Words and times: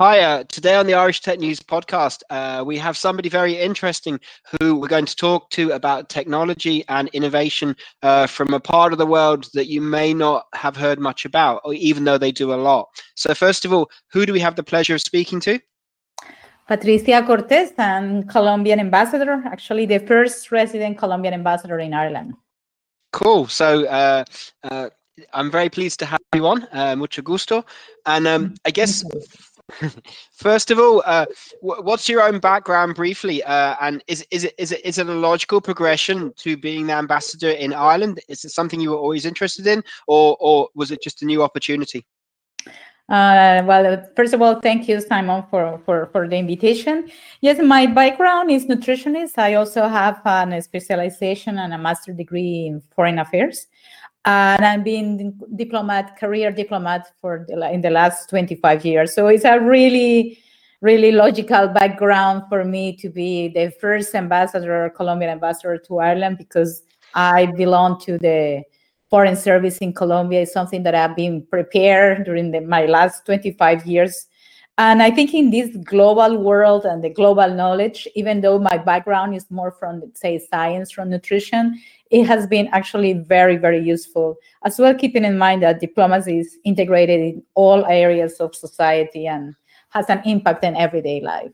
Hi, 0.00 0.20
uh, 0.20 0.44
today 0.44 0.76
on 0.76 0.86
the 0.86 0.94
Irish 0.94 1.22
Tech 1.22 1.40
News 1.40 1.58
podcast, 1.58 2.22
uh, 2.30 2.62
we 2.64 2.78
have 2.78 2.96
somebody 2.96 3.28
very 3.28 3.58
interesting 3.58 4.20
who 4.60 4.76
we're 4.76 4.86
going 4.86 5.06
to 5.06 5.16
talk 5.16 5.50
to 5.50 5.72
about 5.72 6.08
technology 6.08 6.84
and 6.86 7.08
innovation 7.08 7.74
uh, 8.04 8.28
from 8.28 8.54
a 8.54 8.60
part 8.60 8.92
of 8.92 8.98
the 9.00 9.06
world 9.06 9.48
that 9.54 9.66
you 9.66 9.80
may 9.80 10.14
not 10.14 10.46
have 10.54 10.76
heard 10.76 11.00
much 11.00 11.24
about, 11.24 11.62
or 11.64 11.74
even 11.74 12.04
though 12.04 12.16
they 12.16 12.30
do 12.30 12.54
a 12.54 12.62
lot. 12.62 12.86
So, 13.16 13.34
first 13.34 13.64
of 13.64 13.72
all, 13.72 13.90
who 14.12 14.24
do 14.24 14.32
we 14.32 14.38
have 14.38 14.54
the 14.54 14.62
pleasure 14.62 14.94
of 14.94 15.00
speaking 15.00 15.40
to? 15.40 15.58
Patricia 16.68 17.20
Cortés, 17.26 17.72
and 17.76 18.30
Colombian 18.30 18.78
ambassador, 18.78 19.42
actually 19.46 19.84
the 19.84 19.98
first 19.98 20.52
resident 20.52 20.96
Colombian 20.96 21.34
ambassador 21.34 21.80
in 21.80 21.92
Ireland. 21.92 22.34
Cool. 23.12 23.48
So, 23.48 23.84
uh, 23.86 24.24
uh, 24.62 24.90
I'm 25.32 25.50
very 25.50 25.70
pleased 25.70 25.98
to 25.98 26.06
have 26.06 26.20
you 26.36 26.46
on. 26.46 26.68
Uh, 26.70 26.94
mucho 26.94 27.20
gusto. 27.22 27.64
And 28.06 28.28
um, 28.28 28.54
I 28.64 28.70
guess 28.70 29.02
First 30.32 30.70
of 30.70 30.78
all, 30.78 31.02
uh, 31.04 31.26
what's 31.60 32.08
your 32.08 32.22
own 32.22 32.38
background 32.38 32.94
briefly, 32.94 33.42
uh, 33.44 33.76
and 33.80 34.02
is 34.06 34.26
is 34.30 34.44
it 34.44 34.54
is 34.58 34.72
it 34.72 34.84
is 34.84 34.98
it 34.98 35.08
a 35.08 35.12
logical 35.12 35.60
progression 35.60 36.32
to 36.38 36.56
being 36.56 36.86
the 36.86 36.94
ambassador 36.94 37.50
in 37.50 37.74
Ireland? 37.74 38.20
Is 38.28 38.44
it 38.44 38.50
something 38.50 38.80
you 38.80 38.90
were 38.90 38.96
always 38.96 39.26
interested 39.26 39.66
in, 39.66 39.84
or 40.06 40.36
or 40.40 40.68
was 40.74 40.90
it 40.90 41.02
just 41.02 41.22
a 41.22 41.26
new 41.26 41.42
opportunity? 41.42 42.06
Uh, 43.08 43.62
well, 43.64 44.06
first 44.14 44.34
of 44.34 44.42
all, 44.42 44.60
thank 44.60 44.86
you, 44.86 45.00
Simon, 45.00 45.42
for, 45.50 45.80
for, 45.86 46.10
for 46.12 46.28
the 46.28 46.36
invitation. 46.36 47.10
Yes, 47.40 47.58
my 47.58 47.86
background 47.86 48.50
is 48.50 48.66
nutritionist. 48.66 49.38
I 49.38 49.54
also 49.54 49.88
have 49.88 50.20
a 50.26 50.60
specialization 50.60 51.58
and 51.58 51.72
a 51.72 51.78
master 51.78 52.12
degree 52.12 52.66
in 52.66 52.82
foreign 52.94 53.18
affairs 53.18 53.66
Uh, 54.24 54.56
and 54.58 54.64
I've 54.64 54.84
been 54.84 55.38
diplomat, 55.56 56.18
career 56.18 56.52
diplomat 56.52 57.12
for 57.20 57.46
the, 57.48 57.70
in 57.72 57.80
the 57.80 57.90
last 57.90 58.28
25 58.28 58.84
years. 58.84 59.14
So 59.14 59.28
it's 59.28 59.44
a 59.44 59.58
really, 59.58 60.38
really 60.80 61.12
logical 61.12 61.68
background 61.68 62.42
for 62.48 62.64
me 62.64 62.96
to 62.96 63.08
be 63.08 63.48
the 63.48 63.72
first 63.80 64.14
ambassador, 64.14 64.92
Colombian 64.94 65.30
ambassador 65.30 65.78
to 65.78 65.98
Ireland, 65.98 66.36
because 66.38 66.82
I 67.14 67.46
belong 67.46 68.00
to 68.00 68.18
the 68.18 68.64
foreign 69.10 69.36
service 69.36 69.78
in 69.78 69.92
Colombia. 69.92 70.42
It's 70.42 70.52
something 70.52 70.82
that 70.82 70.94
I've 70.94 71.16
been 71.16 71.46
prepared 71.46 72.24
during 72.24 72.50
the, 72.50 72.60
my 72.60 72.86
last 72.86 73.24
25 73.26 73.86
years. 73.86 74.27
And 74.78 75.02
I 75.02 75.10
think 75.10 75.34
in 75.34 75.50
this 75.50 75.76
global 75.84 76.38
world 76.38 76.84
and 76.84 77.02
the 77.02 77.10
global 77.10 77.52
knowledge, 77.52 78.06
even 78.14 78.40
though 78.40 78.60
my 78.60 78.78
background 78.78 79.34
is 79.34 79.44
more 79.50 79.72
from, 79.72 80.02
say, 80.14 80.38
science, 80.38 80.92
from 80.92 81.10
nutrition, 81.10 81.80
it 82.12 82.24
has 82.26 82.46
been 82.46 82.68
actually 82.68 83.14
very, 83.14 83.56
very 83.56 83.82
useful. 83.82 84.36
As 84.64 84.78
well, 84.78 84.94
keeping 84.94 85.24
in 85.24 85.36
mind 85.36 85.64
that 85.64 85.80
diplomacy 85.80 86.38
is 86.38 86.56
integrated 86.64 87.20
in 87.20 87.42
all 87.56 87.84
areas 87.86 88.34
of 88.34 88.54
society 88.54 89.26
and 89.26 89.56
has 89.90 90.08
an 90.08 90.22
impact 90.24 90.62
in 90.62 90.76
everyday 90.76 91.20
life. 91.20 91.50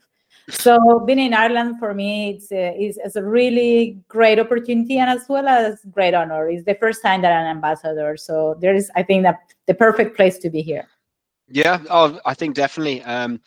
So 0.50 1.00
being 1.06 1.18
in 1.18 1.32
Ireland 1.32 1.78
for 1.78 1.94
me 1.94 2.32
it's 2.32 2.52
a, 2.52 2.76
is, 2.78 2.98
is 3.02 3.16
a 3.16 3.24
really 3.24 3.98
great 4.08 4.38
opportunity 4.38 4.98
and 4.98 5.08
as 5.08 5.24
well 5.26 5.48
as 5.48 5.80
great 5.90 6.12
honor. 6.12 6.50
It's 6.50 6.64
the 6.64 6.74
first 6.74 7.00
time 7.00 7.22
that 7.22 7.32
I'm 7.32 7.46
an 7.46 7.56
ambassador. 7.56 8.18
So 8.18 8.58
there 8.60 8.74
is, 8.74 8.90
I 8.94 9.02
think, 9.02 9.22
that 9.22 9.38
the 9.66 9.72
perfect 9.72 10.14
place 10.14 10.36
to 10.40 10.50
be 10.50 10.60
here. 10.60 10.86
Yeah, 11.48 11.82
oh, 11.90 12.18
I 12.24 12.34
think 12.34 12.54
definitely. 12.54 13.02
Um, 13.02 13.40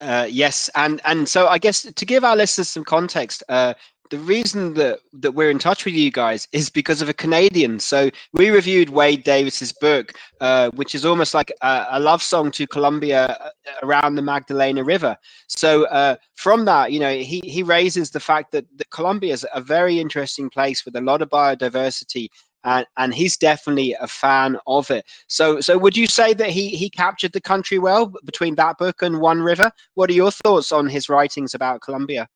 uh, 0.00 0.26
yes, 0.28 0.68
and 0.74 1.00
and 1.04 1.28
so 1.28 1.46
I 1.46 1.58
guess 1.58 1.82
to 1.82 2.04
give 2.04 2.24
our 2.24 2.36
listeners 2.36 2.68
some 2.68 2.84
context, 2.84 3.42
uh, 3.48 3.74
the 4.10 4.18
reason 4.18 4.74
that 4.74 5.00
that 5.12 5.32
we're 5.32 5.50
in 5.50 5.58
touch 5.58 5.84
with 5.84 5.94
you 5.94 6.10
guys 6.10 6.46
is 6.52 6.68
because 6.68 7.00
of 7.00 7.08
a 7.08 7.14
Canadian. 7.14 7.78
So 7.78 8.10
we 8.32 8.50
reviewed 8.50 8.90
Wade 8.90 9.24
Davis's 9.24 9.72
book, 9.72 10.12
uh, 10.40 10.70
which 10.74 10.94
is 10.94 11.04
almost 11.04 11.32
like 11.32 11.52
a, 11.62 11.86
a, 11.92 12.00
love 12.00 12.22
song 12.22 12.50
to 12.52 12.66
Colombia 12.66 13.26
uh, 13.26 13.50
around 13.82 14.16
the 14.16 14.22
Magdalena 14.22 14.84
River. 14.84 15.16
So 15.48 15.84
uh, 15.86 16.16
from 16.34 16.64
that, 16.66 16.92
you 16.92 17.00
know, 17.00 17.14
he 17.14 17.40
he 17.44 17.62
raises 17.62 18.10
the 18.10 18.20
fact 18.20 18.52
that, 18.52 18.66
that 18.76 18.90
Colombia 18.90 19.32
is 19.32 19.46
a 19.54 19.60
very 19.60 19.98
interesting 20.00 20.50
place 20.50 20.84
with 20.84 20.96
a 20.96 21.00
lot 21.00 21.22
of 21.22 21.30
biodiversity. 21.30 22.28
And, 22.64 22.86
and 22.96 23.14
he's 23.14 23.36
definitely 23.36 23.94
a 24.00 24.06
fan 24.06 24.58
of 24.66 24.90
it. 24.90 25.04
So, 25.26 25.60
so 25.60 25.76
would 25.78 25.96
you 25.96 26.06
say 26.06 26.32
that 26.34 26.48
he 26.48 26.70
he 26.70 26.88
captured 26.88 27.32
the 27.32 27.40
country 27.40 27.78
well 27.78 28.12
between 28.24 28.54
that 28.56 28.78
book 28.78 29.02
and 29.02 29.20
One 29.20 29.42
River? 29.42 29.70
What 29.94 30.10
are 30.10 30.14
your 30.14 30.30
thoughts 30.30 30.72
on 30.72 30.88
his 30.88 31.08
writings 31.08 31.54
about 31.54 31.82
Colombia? 31.82 32.28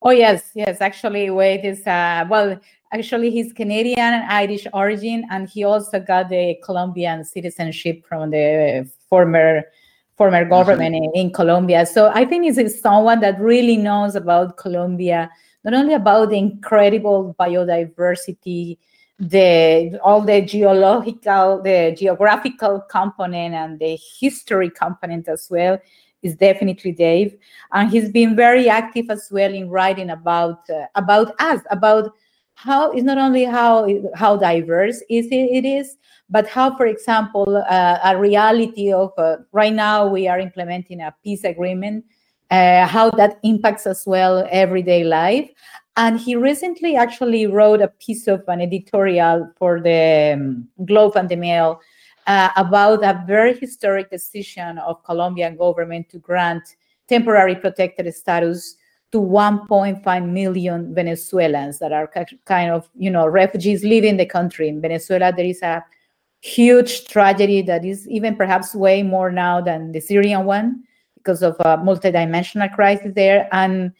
Oh 0.00 0.10
yes, 0.10 0.50
yes. 0.54 0.80
Actually, 0.80 1.30
Wade 1.30 1.64
is 1.64 1.86
uh, 1.86 2.24
well. 2.30 2.58
Actually, 2.92 3.30
he's 3.30 3.52
Canadian 3.52 3.98
and 3.98 4.32
Irish 4.32 4.66
origin, 4.72 5.26
and 5.30 5.48
he 5.48 5.64
also 5.64 6.00
got 6.00 6.30
the 6.30 6.56
Colombian 6.64 7.24
citizenship 7.24 8.06
from 8.06 8.30
the 8.30 8.88
former 9.08 9.64
former 10.16 10.40
mm-hmm. 10.40 10.50
government 10.50 10.94
mm-hmm. 10.94 11.16
in, 11.16 11.26
in, 11.26 11.32
Colombia. 11.32 11.84
So 11.86 12.10
I 12.14 12.24
think 12.24 12.44
he's 12.44 12.80
someone 12.80 13.20
that 13.20 13.40
really 13.40 13.76
knows 13.76 14.16
about 14.16 14.56
Colombia, 14.56 15.30
not 15.64 15.74
only 15.74 15.94
about 15.94 16.30
the 16.30 16.38
incredible 16.38 17.34
biodiversity, 17.38 18.78
the 19.18 19.98
all 20.02 20.20
the 20.20 20.40
geological, 20.42 21.60
the 21.62 21.94
geographical 21.98 22.80
component, 22.88 23.54
and 23.54 23.78
the 23.78 23.98
history 24.20 24.70
component 24.70 25.28
as 25.28 25.48
well 25.50 25.78
is 26.22 26.36
definitely 26.36 26.92
Dave, 26.92 27.36
and 27.72 27.90
he's 27.90 28.10
been 28.10 28.36
very 28.36 28.68
active 28.68 29.10
as 29.10 29.28
well 29.30 29.52
in 29.52 29.68
writing 29.68 30.10
about 30.10 30.68
uh, 30.70 30.86
about 30.94 31.34
us, 31.40 31.60
about 31.70 32.12
how 32.54 32.90
it's 32.92 33.04
not 33.04 33.18
only 33.18 33.44
how 33.44 33.88
how 34.14 34.36
diverse 34.36 35.02
is 35.08 35.26
it, 35.26 35.34
it 35.52 35.64
is, 35.64 35.96
but 36.30 36.46
how, 36.48 36.76
for 36.76 36.86
example, 36.86 37.64
uh, 37.68 37.98
a 38.04 38.16
reality 38.18 38.92
of 38.92 39.12
uh, 39.18 39.36
right 39.52 39.72
now 39.72 40.06
we 40.06 40.28
are 40.28 40.38
implementing 40.38 41.00
a 41.00 41.14
peace 41.24 41.44
agreement, 41.44 42.04
uh, 42.50 42.86
how 42.86 43.10
that 43.10 43.38
impacts 43.42 43.86
as 43.86 44.04
well 44.06 44.46
everyday 44.50 45.04
life. 45.04 45.50
And 45.96 46.18
he 46.18 46.36
recently 46.36 46.96
actually 46.96 47.46
wrote 47.46 47.82
a 47.82 47.88
piece 47.88 48.28
of 48.28 48.44
an 48.48 48.60
editorial 48.60 49.50
for 49.58 49.80
the 49.80 50.34
um, 50.34 50.68
Globe 50.84 51.16
and 51.16 51.28
the 51.28 51.36
Mail 51.36 51.80
uh, 52.26 52.50
about 52.56 53.02
a 53.02 53.24
very 53.26 53.58
historic 53.58 54.10
decision 54.10 54.78
of 54.78 55.02
Colombian 55.02 55.56
government 55.56 56.08
to 56.10 56.18
grant 56.18 56.76
temporary 57.08 57.56
protected 57.56 58.14
status 58.14 58.76
to 59.10 59.18
1.5 59.18 60.28
million 60.28 60.94
Venezuelans 60.94 61.78
that 61.78 61.92
are 61.92 62.10
kind 62.44 62.70
of, 62.70 62.88
you 62.94 63.10
know, 63.10 63.26
refugees 63.26 63.82
living 63.82 64.18
the 64.18 64.26
country. 64.26 64.68
In 64.68 64.80
Venezuela, 64.80 65.32
there 65.34 65.46
is 65.46 65.62
a 65.62 65.82
huge 66.40 67.06
tragedy 67.06 67.62
that 67.62 67.84
is 67.84 68.06
even 68.08 68.36
perhaps 68.36 68.74
way 68.74 69.02
more 69.02 69.32
now 69.32 69.60
than 69.60 69.92
the 69.92 70.00
Syrian 70.00 70.44
one 70.44 70.84
because 71.28 71.42
of 71.42 71.56
a 71.60 71.76
multidimensional 71.76 72.74
crisis 72.74 73.12
there. 73.14 73.48
And 73.52 73.92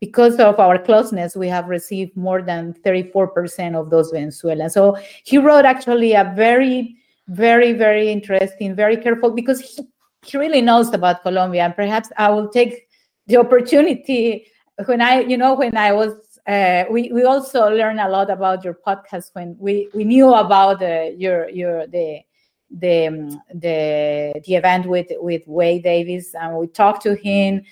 because 0.00 0.36
of 0.36 0.60
our 0.60 0.78
closeness, 0.78 1.34
we 1.34 1.48
have 1.48 1.66
received 1.68 2.14
more 2.14 2.42
than 2.42 2.74
34% 2.84 3.74
of 3.74 3.88
those 3.88 4.10
Venezuelans. 4.10 4.74
So 4.74 4.98
he 5.24 5.38
wrote 5.38 5.64
actually 5.64 6.12
a 6.12 6.30
very 6.36 6.96
very, 7.26 7.72
very 7.72 8.10
interesting, 8.12 8.76
very 8.76 8.98
careful 8.98 9.30
because 9.30 9.58
he, 9.58 9.82
he 10.26 10.36
really 10.36 10.60
knows 10.60 10.92
about 10.92 11.22
Colombia. 11.22 11.64
And 11.64 11.74
perhaps 11.74 12.10
I 12.18 12.28
will 12.28 12.50
take 12.50 12.86
the 13.28 13.38
opportunity 13.38 14.46
when 14.84 15.00
I, 15.00 15.20
you 15.20 15.38
know, 15.38 15.54
when 15.54 15.74
I 15.74 15.92
was, 15.92 16.12
uh, 16.46 16.84
we, 16.90 17.10
we 17.12 17.24
also 17.24 17.70
learned 17.70 17.98
a 17.98 18.10
lot 18.10 18.28
about 18.28 18.62
your 18.62 18.74
podcast 18.74 19.30
when 19.32 19.56
we, 19.58 19.88
we 19.94 20.04
knew 20.04 20.34
about 20.34 20.82
uh, 20.82 21.12
your, 21.16 21.48
your, 21.48 21.86
the, 21.86 22.20
the, 22.70 23.06
um, 23.06 23.30
the, 23.54 24.40
the 24.44 24.54
event 24.54 24.86
with, 24.86 25.08
with 25.18 25.42
Wade 25.46 25.82
Davis 25.82 26.34
and 26.34 26.56
we 26.56 26.66
talked 26.66 27.02
to 27.02 27.14
him. 27.14 27.62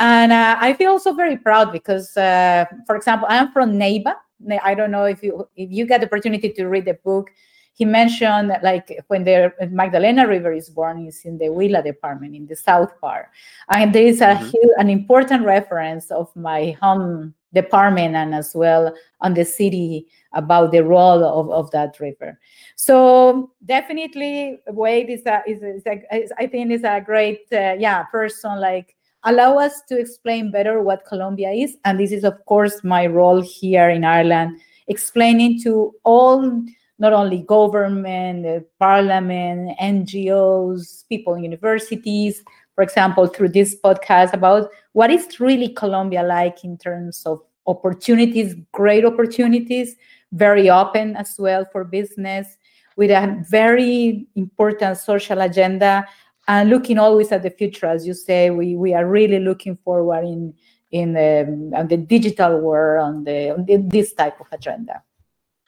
And 0.00 0.32
uh, 0.32 0.56
I 0.58 0.72
feel 0.74 0.90
also 0.90 1.12
very 1.12 1.36
proud 1.36 1.72
because, 1.72 2.16
uh, 2.16 2.64
for 2.86 2.96
example, 2.96 3.28
I'm 3.30 3.52
from 3.52 3.72
Neiva. 3.72 4.14
I 4.62 4.74
don't 4.74 4.90
know 4.90 5.04
if 5.04 5.22
you 5.22 5.48
if 5.56 5.70
you 5.70 5.86
get 5.86 6.00
the 6.00 6.06
opportunity 6.06 6.50
to 6.50 6.66
read 6.66 6.84
the 6.84 6.98
book 7.04 7.30
he 7.74 7.84
mentioned 7.84 8.50
that 8.50 8.62
like 8.62 9.04
when 9.08 9.24
the 9.24 9.52
Magdalena 9.70 10.26
River 10.26 10.52
is 10.52 10.70
born 10.70 11.06
is 11.06 11.24
in 11.24 11.38
the 11.38 11.46
Huila 11.46 11.82
department 11.82 12.34
in 12.34 12.46
the 12.46 12.56
south 12.56 12.98
part. 13.00 13.28
And 13.68 13.92
there 13.92 14.06
is 14.06 14.20
a 14.20 14.26
mm-hmm. 14.26 14.44
huge, 14.44 14.70
an 14.78 14.88
important 14.88 15.44
reference 15.44 16.10
of 16.10 16.34
my 16.36 16.76
home 16.80 17.34
department 17.52 18.14
and 18.14 18.34
as 18.34 18.52
well 18.54 18.94
on 19.20 19.34
the 19.34 19.44
city 19.44 20.06
about 20.34 20.72
the 20.72 20.84
role 20.84 21.24
of, 21.24 21.50
of 21.50 21.70
that 21.72 21.98
river. 22.00 22.38
So 22.76 23.52
definitely 23.64 24.60
Wade 24.68 25.10
is 25.10 25.26
a, 25.26 25.42
is, 25.46 25.62
is 25.62 25.82
a 25.86 26.14
is, 26.14 26.32
I 26.38 26.46
think 26.46 26.70
is 26.70 26.84
a 26.84 27.00
great, 27.00 27.42
uh, 27.52 27.74
yeah, 27.78 28.04
person 28.04 28.60
like 28.60 28.96
allow 29.24 29.58
us 29.58 29.82
to 29.88 29.98
explain 29.98 30.50
better 30.50 30.80
what 30.80 31.06
Colombia 31.06 31.50
is. 31.50 31.76
And 31.84 31.98
this 31.98 32.12
is, 32.12 32.24
of 32.24 32.44
course, 32.46 32.84
my 32.84 33.06
role 33.06 33.40
here 33.40 33.88
in 33.88 34.04
Ireland, 34.04 34.60
explaining 34.86 35.60
to 35.62 35.94
all, 36.04 36.62
not 36.98 37.12
only 37.12 37.42
government, 37.42 38.66
parliament, 38.78 39.76
NGOs, 39.80 41.04
people 41.08 41.34
in 41.34 41.44
universities, 41.44 42.42
for 42.74 42.82
example, 42.82 43.26
through 43.26 43.50
this 43.50 43.76
podcast 43.82 44.32
about 44.32 44.68
what 44.92 45.10
is 45.10 45.40
really 45.40 45.68
Colombia 45.68 46.22
like 46.22 46.64
in 46.64 46.76
terms 46.76 47.22
of 47.26 47.40
opportunities, 47.66 48.54
great 48.72 49.04
opportunities, 49.04 49.96
very 50.32 50.68
open 50.68 51.16
as 51.16 51.36
well 51.38 51.64
for 51.70 51.84
business, 51.84 52.56
with 52.96 53.10
a 53.10 53.44
very 53.48 54.26
important 54.34 54.98
social 54.98 55.40
agenda 55.40 56.06
and 56.48 56.70
looking 56.70 56.98
always 56.98 57.32
at 57.32 57.42
the 57.42 57.50
future. 57.50 57.86
As 57.86 58.06
you 58.06 58.14
say 58.14 58.50
we 58.50 58.76
we 58.76 58.94
are 58.94 59.06
really 59.06 59.38
looking 59.38 59.76
forward 59.84 60.24
in 60.24 60.54
in 60.90 61.12
the, 61.12 61.72
on 61.76 61.88
the 61.88 61.96
digital 61.96 62.60
world 62.60 63.04
on 63.04 63.24
the 63.24 63.50
on 63.52 63.64
the, 63.64 63.76
this 63.78 64.12
type 64.12 64.40
of 64.40 64.46
agenda 64.52 65.02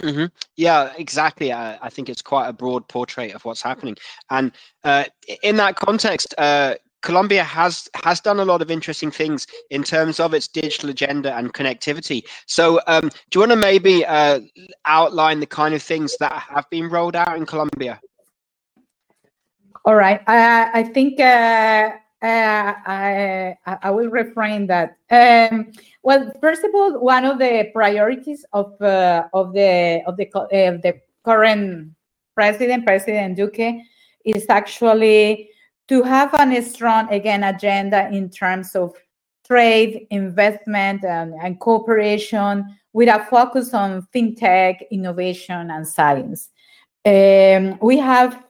Mm-hmm. 0.02 0.26
Yeah, 0.56 0.92
exactly. 0.98 1.52
I, 1.52 1.78
I, 1.80 1.88
think 1.88 2.10
it's 2.10 2.20
quite 2.20 2.48
a 2.48 2.52
broad 2.52 2.86
portrait 2.86 3.34
of 3.34 3.44
what's 3.46 3.62
happening, 3.62 3.96
and 4.30 4.52
uh, 4.84 5.04
in 5.42 5.56
that 5.56 5.76
context, 5.76 6.34
uh, 6.36 6.74
Colombia 7.00 7.44
has 7.44 7.88
has 8.04 8.20
done 8.20 8.40
a 8.40 8.44
lot 8.44 8.60
of 8.60 8.70
interesting 8.70 9.10
things 9.10 9.46
in 9.70 9.82
terms 9.82 10.20
of 10.20 10.34
its 10.34 10.48
digital 10.48 10.90
agenda 10.90 11.34
and 11.34 11.54
connectivity. 11.54 12.24
So, 12.46 12.80
um, 12.86 13.08
do 13.30 13.38
you 13.38 13.40
want 13.40 13.52
to 13.52 13.56
maybe 13.56 14.04
uh, 14.04 14.40
outline 14.84 15.40
the 15.40 15.46
kind 15.46 15.74
of 15.74 15.82
things 15.82 16.16
that 16.18 16.32
have 16.32 16.68
been 16.68 16.90
rolled 16.90 17.16
out 17.16 17.36
in 17.36 17.46
Colombia? 17.46 17.98
All 19.86 19.94
right. 19.94 20.20
Uh, 20.26 20.68
I 20.74 20.82
think 20.82 21.20
I, 22.26 23.56
I 23.82 23.90
will 23.90 24.08
refrain 24.08 24.66
that. 24.66 24.96
Um, 25.10 25.72
well, 26.02 26.32
first 26.40 26.64
of 26.64 26.74
all, 26.74 27.00
one 27.00 27.24
of 27.24 27.38
the 27.38 27.70
priorities 27.72 28.44
of 28.52 28.80
uh, 28.80 29.28
of 29.32 29.52
the 29.52 30.02
of 30.06 30.16
the 30.16 30.28
uh, 30.34 30.78
the 30.82 31.00
current 31.24 31.92
president, 32.34 32.86
President 32.86 33.36
Duque, 33.36 33.82
is 34.24 34.46
actually 34.48 35.50
to 35.88 36.02
have 36.02 36.34
a 36.34 36.62
strong 36.62 37.12
again 37.12 37.44
agenda 37.44 38.08
in 38.10 38.30
terms 38.30 38.74
of 38.74 38.94
trade, 39.46 40.06
investment, 40.10 41.04
and, 41.04 41.34
and 41.34 41.60
cooperation 41.60 42.64
with 42.92 43.08
a 43.08 43.24
focus 43.30 43.74
on 43.74 44.06
fintech, 44.14 44.78
innovation, 44.90 45.70
and 45.70 45.86
science. 45.86 46.50
Um, 47.04 47.78
we 47.80 47.98
have 47.98 48.45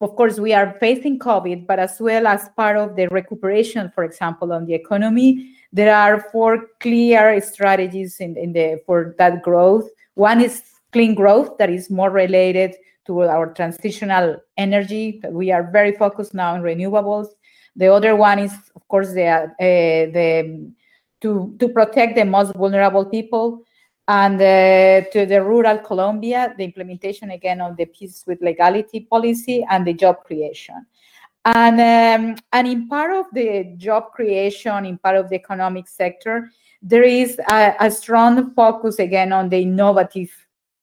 of 0.00 0.14
course, 0.14 0.38
we 0.38 0.52
are 0.52 0.76
facing 0.78 1.18
COVID, 1.18 1.66
but 1.66 1.78
as 1.78 1.96
well 2.00 2.26
as 2.26 2.48
part 2.56 2.76
of 2.76 2.94
the 2.94 3.08
recuperation, 3.08 3.90
for 3.94 4.04
example, 4.04 4.52
on 4.52 4.66
the 4.66 4.74
economy, 4.74 5.54
there 5.72 5.94
are 5.94 6.20
four 6.30 6.66
clear 6.80 7.40
strategies 7.40 8.20
in, 8.20 8.36
in 8.36 8.52
the 8.52 8.80
for 8.86 9.14
that 9.18 9.42
growth. 9.42 9.88
One 10.14 10.40
is 10.40 10.62
clean 10.92 11.14
growth 11.14 11.58
that 11.58 11.70
is 11.70 11.90
more 11.90 12.10
related 12.10 12.76
to 13.06 13.22
our 13.22 13.52
transitional 13.52 14.36
energy. 14.56 15.20
We 15.28 15.50
are 15.50 15.68
very 15.70 15.92
focused 15.92 16.34
now 16.34 16.54
on 16.54 16.62
renewables. 16.62 17.28
The 17.74 17.92
other 17.92 18.14
one 18.14 18.38
is, 18.38 18.52
of 18.76 18.86
course, 18.88 19.12
the 19.12 19.26
uh, 19.26 19.48
the 19.58 20.72
to 21.22 21.56
to 21.58 21.68
protect 21.68 22.14
the 22.16 22.24
most 22.24 22.54
vulnerable 22.54 23.04
people 23.04 23.64
and 24.08 24.40
uh, 24.40 25.06
to 25.10 25.26
the 25.26 25.42
rural 25.44 25.78
Colombia, 25.78 26.54
the 26.56 26.64
implementation 26.64 27.30
again 27.30 27.60
of 27.60 27.76
the 27.76 27.84
peace 27.84 28.24
with 28.26 28.40
legality 28.40 29.00
policy 29.00 29.64
and 29.68 29.86
the 29.86 29.92
job 29.92 30.24
creation. 30.24 30.86
And, 31.44 31.78
um, 31.78 32.36
and 32.52 32.66
in 32.66 32.88
part 32.88 33.12
of 33.12 33.26
the 33.32 33.74
job 33.76 34.12
creation, 34.12 34.86
in 34.86 34.96
part 34.96 35.16
of 35.16 35.28
the 35.28 35.36
economic 35.36 35.88
sector, 35.88 36.50
there 36.80 37.02
is 37.02 37.38
a, 37.50 37.74
a 37.80 37.90
strong 37.90 38.54
focus 38.54 38.98
again 38.98 39.32
on 39.32 39.50
the 39.50 39.60
innovative 39.60 40.30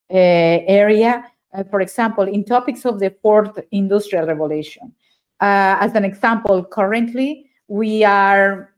uh, 0.08 0.14
area. 0.14 1.24
Uh, 1.52 1.64
for 1.64 1.80
example, 1.80 2.24
in 2.24 2.44
topics 2.44 2.84
of 2.84 3.00
the 3.00 3.12
fourth 3.22 3.58
industrial 3.72 4.26
revolution. 4.26 4.92
Uh, 5.40 5.76
as 5.80 5.94
an 5.94 6.04
example, 6.04 6.64
currently 6.64 7.50
we 7.66 8.04
are 8.04 8.72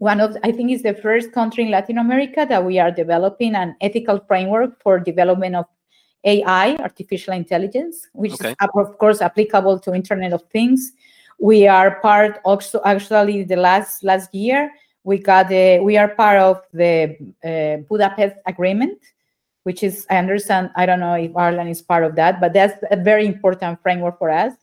one 0.00 0.18
of 0.18 0.36
i 0.42 0.50
think 0.50 0.70
is 0.70 0.82
the 0.82 0.94
first 0.94 1.30
country 1.30 1.64
in 1.64 1.70
latin 1.70 1.98
america 1.98 2.46
that 2.48 2.64
we 2.64 2.78
are 2.78 2.90
developing 2.90 3.54
an 3.54 3.76
ethical 3.82 4.18
framework 4.26 4.82
for 4.82 4.98
development 4.98 5.54
of 5.54 5.66
ai 6.24 6.74
artificial 6.76 7.34
intelligence 7.34 8.08
which 8.14 8.32
okay. 8.32 8.50
is 8.50 8.56
of 8.74 8.98
course 8.98 9.20
applicable 9.20 9.78
to 9.78 9.94
internet 9.94 10.32
of 10.32 10.42
things 10.50 10.92
we 11.38 11.68
are 11.68 12.00
part 12.00 12.40
also 12.44 12.80
actually 12.84 13.44
the 13.44 13.56
last 13.56 14.02
last 14.02 14.34
year 14.34 14.70
we 15.04 15.18
got 15.18 15.48
the 15.50 15.78
we 15.80 15.98
are 15.98 16.08
part 16.08 16.38
of 16.38 16.62
the 16.72 17.16
uh, 17.44 17.76
budapest 17.88 18.36
agreement 18.46 18.98
which 19.64 19.82
is 19.82 20.06
i 20.08 20.16
understand 20.16 20.70
i 20.76 20.86
don't 20.86 21.00
know 21.00 21.14
if 21.14 21.30
ireland 21.36 21.68
is 21.68 21.82
part 21.82 22.04
of 22.04 22.16
that 22.16 22.40
but 22.40 22.54
that's 22.54 22.82
a 22.90 22.96
very 22.96 23.26
important 23.26 23.78
framework 23.82 24.18
for 24.18 24.30
us 24.30 24.54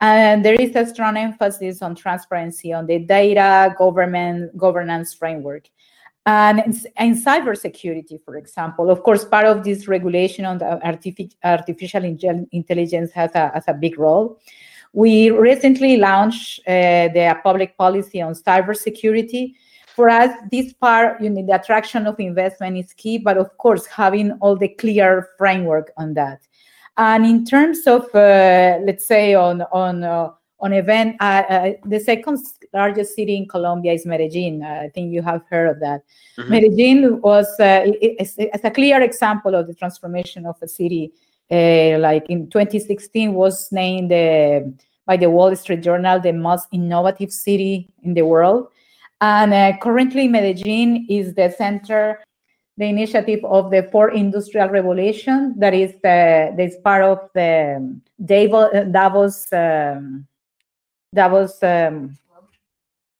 and 0.00 0.44
there 0.44 0.54
is 0.54 0.76
a 0.76 0.86
strong 0.86 1.16
emphasis 1.16 1.82
on 1.82 1.94
transparency 1.94 2.72
on 2.72 2.86
the 2.86 2.98
data 2.98 3.74
government 3.78 4.56
governance 4.56 5.14
framework. 5.14 5.68
And 6.26 6.58
in, 6.98 7.14
cybersecurity, 7.14 8.20
for 8.24 8.36
example, 8.36 8.90
of 8.90 9.04
course, 9.04 9.24
part 9.24 9.46
of 9.46 9.62
this 9.62 9.86
regulation 9.86 10.44
on 10.44 10.58
the 10.58 10.80
artific- 10.84 11.36
artificial 11.44 12.02
intelligence 12.04 13.12
has 13.12 13.30
a, 13.34 13.52
has 13.54 13.64
a 13.68 13.74
big 13.74 13.96
role. 13.96 14.40
We 14.92 15.30
recently 15.30 15.98
launched 15.98 16.60
uh, 16.66 17.08
the 17.14 17.38
public 17.44 17.78
policy 17.78 18.20
on 18.20 18.34
cybersecurity. 18.34 19.54
For 19.94 20.10
us, 20.10 20.30
this 20.50 20.72
part, 20.72 21.20
you 21.20 21.30
know, 21.30 21.46
the 21.46 21.54
attraction 21.54 22.06
of 22.06 22.18
investment 22.18 22.76
is 22.76 22.92
key, 22.92 23.18
but 23.18 23.38
of 23.38 23.56
course, 23.56 23.86
having 23.86 24.32
all 24.40 24.56
the 24.56 24.68
clear 24.68 25.28
framework 25.38 25.92
on 25.96 26.14
that. 26.14 26.40
And 26.98 27.26
in 27.26 27.44
terms 27.44 27.86
of, 27.86 28.02
uh, 28.14 28.78
let's 28.82 29.06
say, 29.06 29.34
on 29.34 29.62
on 29.72 30.02
uh, 30.02 30.30
on 30.60 30.72
event, 30.72 31.16
uh, 31.20 31.42
uh 31.48 31.72
the 31.84 32.00
second 32.00 32.38
largest 32.72 33.14
city 33.14 33.36
in 33.36 33.46
Colombia 33.46 33.92
is 33.92 34.06
Medellin. 34.06 34.62
Uh, 34.62 34.84
I 34.84 34.88
think 34.88 35.12
you 35.12 35.22
have 35.22 35.42
heard 35.50 35.68
of 35.68 35.80
that. 35.80 36.02
Mm-hmm. 36.38 36.50
Medellin 36.50 37.20
was 37.20 37.48
uh, 37.60 37.82
it's, 38.00 38.34
it's, 38.38 38.64
a 38.64 38.70
clear 38.70 39.02
example 39.02 39.54
of 39.54 39.66
the 39.66 39.74
transformation 39.74 40.46
of 40.46 40.56
a 40.62 40.68
city. 40.68 41.12
like 41.50 42.26
in 42.28 42.48
2016, 42.48 43.34
was 43.34 43.70
named 43.70 44.10
by 45.06 45.16
the 45.16 45.30
Wall 45.30 45.54
Street 45.54 45.82
Journal 45.82 46.18
the 46.18 46.32
most 46.32 46.66
innovative 46.72 47.30
city 47.30 47.88
in 48.02 48.14
the 48.14 48.22
world. 48.22 48.68
And 49.20 49.80
currently, 49.80 50.28
Medellin 50.28 51.06
is 51.08 51.34
the 51.34 51.54
center 51.56 52.20
the 52.76 52.84
initiative 52.84 53.44
of 53.44 53.70
the 53.70 53.88
fourth 53.90 54.14
industrial 54.14 54.68
revolution 54.68 55.54
that 55.58 55.74
is 55.74 55.94
uh, 55.96 56.52
that 56.56 56.60
is 56.60 56.76
part 56.84 57.02
of 57.02 57.30
the 57.34 58.00
Davos 58.22 58.90
Davos, 58.92 59.52
um, 59.52 60.26
Davos 61.14 61.62
um, 61.62 62.16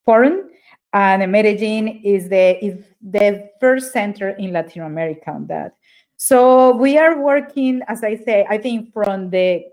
forum 0.05 0.51
and 0.93 1.31
Medellin 1.31 2.01
is 2.05 2.29
the 2.29 2.65
is 2.65 2.85
the 3.03 3.51
first 3.61 3.93
center 3.93 4.31
in 4.31 4.53
Latin 4.53 4.83
America 4.83 5.31
on 5.31 5.47
that. 5.47 5.75
So 6.17 6.75
we 6.75 6.97
are 6.97 7.21
working, 7.21 7.83
as 7.89 8.03
I 8.03 8.17
say, 8.17 8.47
I 8.49 8.57
think 8.57 8.93
from 8.93 9.29
the 9.31 9.67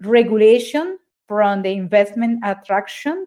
regulation, 0.00 0.98
from 1.28 1.62
the 1.62 1.70
investment 1.70 2.40
attraction, 2.44 3.26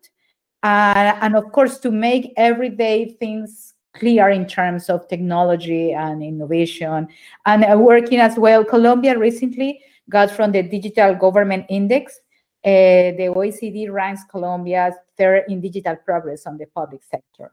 uh, 0.63 1.15
and 1.21 1.35
of 1.35 1.51
course 1.53 1.79
to 1.79 1.91
make 1.91 2.33
everyday 2.35 3.15
things 3.19 3.72
clear 3.93 4.29
in 4.29 4.47
terms 4.47 4.89
of 4.89 5.07
technology 5.07 5.93
and 5.93 6.23
innovation. 6.23 7.07
And 7.45 7.63
uh, 7.63 7.77
working 7.77 8.19
as 8.19 8.37
well, 8.37 8.63
Colombia 8.63 9.17
recently 9.17 9.81
got 10.09 10.31
from 10.31 10.51
the 10.51 10.63
Digital 10.63 11.15
Government 11.15 11.65
Index. 11.69 12.19
Uh, 12.65 13.11
the 13.19 13.33
OECD 13.35 13.91
ranks 13.91 14.23
Colombia 14.29 14.93
third 15.17 15.43
in 15.49 15.59
digital 15.59 15.97
progress 15.97 16.45
on 16.45 16.57
the 16.57 16.65
public 16.67 17.03
sector. 17.03 17.51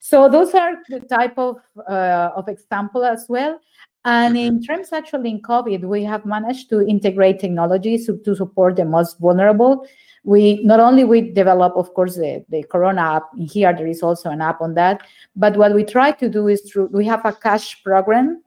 So 0.00 0.28
those 0.28 0.54
are 0.54 0.76
the 0.88 1.00
type 1.00 1.38
of 1.38 1.56
uh, 1.88 2.30
of 2.34 2.48
example 2.48 3.04
as 3.04 3.26
well. 3.28 3.60
And 4.04 4.36
in 4.36 4.54
mm-hmm. 4.54 4.64
terms 4.64 4.92
actually 4.92 5.30
in 5.30 5.42
COVID, 5.42 5.82
we 5.82 6.02
have 6.04 6.24
managed 6.24 6.70
to 6.70 6.80
integrate 6.80 7.38
technologies 7.38 8.06
to, 8.06 8.16
to 8.24 8.34
support 8.34 8.76
the 8.76 8.86
most 8.86 9.18
vulnerable 9.18 9.86
we 10.24 10.62
not 10.64 10.80
only 10.80 11.04
we 11.04 11.32
develop 11.32 11.74
of 11.76 11.92
course 11.94 12.16
the, 12.16 12.44
the 12.48 12.62
corona 12.64 13.00
app 13.00 13.24
here 13.38 13.74
there 13.74 13.86
is 13.86 14.02
also 14.02 14.30
an 14.30 14.40
app 14.40 14.60
on 14.60 14.74
that 14.74 15.02
but 15.34 15.56
what 15.56 15.74
we 15.74 15.82
try 15.82 16.10
to 16.10 16.28
do 16.28 16.48
is 16.48 16.60
through 16.62 16.86
we 16.92 17.06
have 17.06 17.24
a 17.24 17.32
cash 17.32 17.82
program 17.82 18.42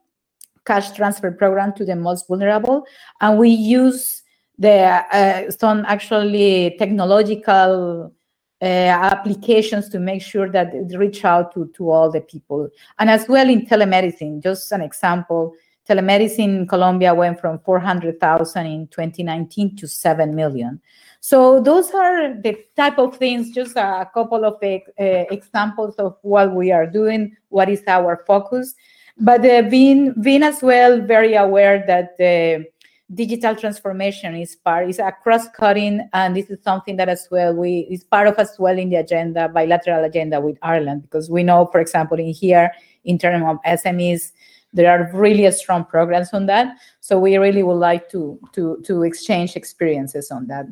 cash 0.65 0.91
transfer 0.91 1.31
program 1.31 1.73
to 1.73 1.83
the 1.83 1.95
most 1.95 2.27
vulnerable 2.27 2.85
and 3.21 3.37
we 3.37 3.49
use 3.49 4.21
the 4.59 5.03
uh, 5.11 5.49
some 5.51 5.83
actually 5.87 6.75
technological 6.77 8.13
uh, 8.61 8.65
applications 8.65 9.89
to 9.89 9.99
make 9.99 10.21
sure 10.21 10.49
that 10.49 10.73
it 10.73 10.97
reach 10.97 11.25
out 11.25 11.53
to, 11.53 11.69
to 11.75 11.89
all 11.89 12.09
the 12.09 12.21
people. 12.21 12.69
And 12.97 13.09
as 13.09 13.27
well 13.27 13.49
in 13.49 13.65
telemedicine 13.65 14.41
just 14.41 14.71
an 14.71 14.81
example 14.81 15.53
telemedicine 15.89 16.59
in 16.59 16.67
colombia 16.67 17.13
went 17.13 17.41
from 17.41 17.59
400000 17.59 18.65
in 18.65 18.87
2019 18.87 19.75
to 19.75 19.87
7 19.87 20.33
million 20.33 20.79
So 21.23 21.61
those 21.61 21.89
are 21.91 22.33
the 22.33 22.57
type 22.75 22.99
of 22.99 23.15
things, 23.15 23.51
just 23.51 23.77
a 23.77 24.05
couple 24.13 24.43
of 24.43 24.55
uh, 24.61 24.75
examples 25.31 25.95
of 25.95 26.17
what 26.21 26.53
we 26.53 26.69
are 26.73 26.85
doing, 26.85 27.37
what 27.47 27.69
is 27.69 27.81
our 27.87 28.25
focus. 28.27 28.75
But 29.17 29.45
uh, 29.45 29.61
being, 29.69 30.21
being 30.21 30.43
as 30.43 30.61
well 30.61 30.99
very 30.99 31.35
aware 31.35 31.85
that 31.87 32.17
the 32.17 32.65
digital 33.13 33.55
transformation 33.55 34.35
is 34.35 34.57
part 34.57 34.89
is 34.89 34.99
a 34.99 35.13
cross-cutting 35.13 36.09
and 36.11 36.35
this 36.35 36.49
is 36.49 36.61
something 36.61 36.97
that 36.97 37.07
as 37.07 37.29
well 37.31 37.53
we 37.53 37.87
is 37.89 38.03
part 38.03 38.27
of 38.27 38.35
as 38.37 38.55
well 38.59 38.77
in 38.77 38.89
the 38.89 38.95
agenda 38.95 39.47
bilateral 39.47 40.03
agenda 40.03 40.41
with 40.41 40.57
ireland. 40.61 41.03
Because 41.03 41.29
we 41.29 41.43
know 41.43 41.67
for 41.71 41.79
example 41.79 42.17
in 42.17 42.33
here 42.33 42.71
in 43.03 43.19
terms 43.19 43.45
of 43.47 43.57
smes 43.77 44.31
there 44.73 44.89
are 44.89 45.11
really 45.13 45.49
strong 45.51 45.85
programs 45.85 46.33
on 46.33 46.47
that. 46.47 46.75
So 47.01 47.19
we 47.19 47.37
really 47.37 47.61
would 47.61 47.75
like 47.75 48.09
to 48.09 48.39
to 48.53 48.81
to 48.85 49.03
exchange 49.03 49.55
experiences 49.55 50.31
on 50.31 50.47
that 50.47 50.65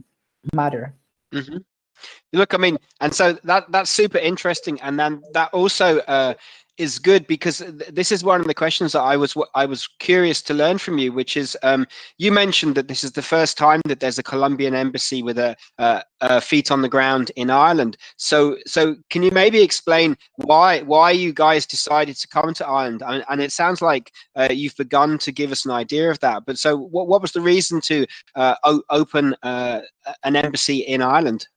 matter 0.54 0.94
mm-hmm. 1.34 1.58
look 2.34 2.54
i 2.54 2.58
mean 2.58 2.78
and 3.00 3.14
so 3.14 3.34
that 3.44 3.72
that's 3.72 3.90
super 3.90 4.18
interesting 4.18 4.80
and 4.82 5.00
then 5.00 5.22
that 5.34 5.54
also 5.54 6.00
uh 6.00 6.34
is 6.82 6.98
good 6.98 7.28
because 7.28 7.60
this 7.90 8.12
is 8.12 8.24
one 8.24 8.42
of 8.42 8.48
the 8.48 8.56
questions 8.56 8.94
that 8.94 9.02
I 9.02 9.16
was 9.16 9.38
I 9.54 9.66
was 9.68 9.88
curious 10.00 10.42
to 10.44 10.54
learn 10.56 10.80
from 10.80 10.98
you, 10.98 11.14
which 11.14 11.38
is 11.38 11.56
um, 11.62 11.86
you 12.18 12.32
mentioned 12.32 12.74
that 12.76 12.88
this 12.88 13.04
is 13.04 13.12
the 13.12 13.22
first 13.22 13.56
time 13.56 13.82
that 13.86 14.00
there's 14.00 14.18
a 14.18 14.24
Colombian 14.24 14.74
embassy 14.74 15.22
with 15.22 15.38
a, 15.38 15.56
a, 15.78 16.04
a, 16.22 16.42
feet 16.42 16.72
on 16.72 16.82
the 16.82 16.90
ground 16.90 17.32
in 17.36 17.52
Ireland. 17.52 17.98
So 18.18 18.58
so 18.66 18.96
can 19.12 19.22
you 19.22 19.32
maybe 19.32 19.62
explain 19.62 20.18
why 20.38 20.82
why 20.82 21.12
you 21.12 21.34
guys 21.34 21.68
decided 21.68 22.16
to 22.18 22.28
come 22.28 22.54
to 22.56 22.68
Ireland? 22.68 23.04
And, 23.06 23.24
and 23.30 23.42
it 23.42 23.52
sounds 23.52 23.82
like 23.82 24.12
uh, 24.36 24.50
you've 24.52 24.78
begun 24.78 25.20
to 25.20 25.32
give 25.32 25.52
us 25.52 25.66
an 25.66 25.72
idea 25.72 26.10
of 26.10 26.20
that. 26.22 26.46
But 26.48 26.58
so 26.58 26.76
what 26.76 27.08
what 27.08 27.22
was 27.22 27.32
the 27.32 27.42
reason 27.42 27.80
to 27.82 28.08
uh, 28.36 28.56
o- 28.64 28.84
open 28.90 29.36
uh, 29.44 29.82
an 30.24 30.36
embassy 30.36 30.80
in 30.80 31.04
Ireland? 31.04 31.48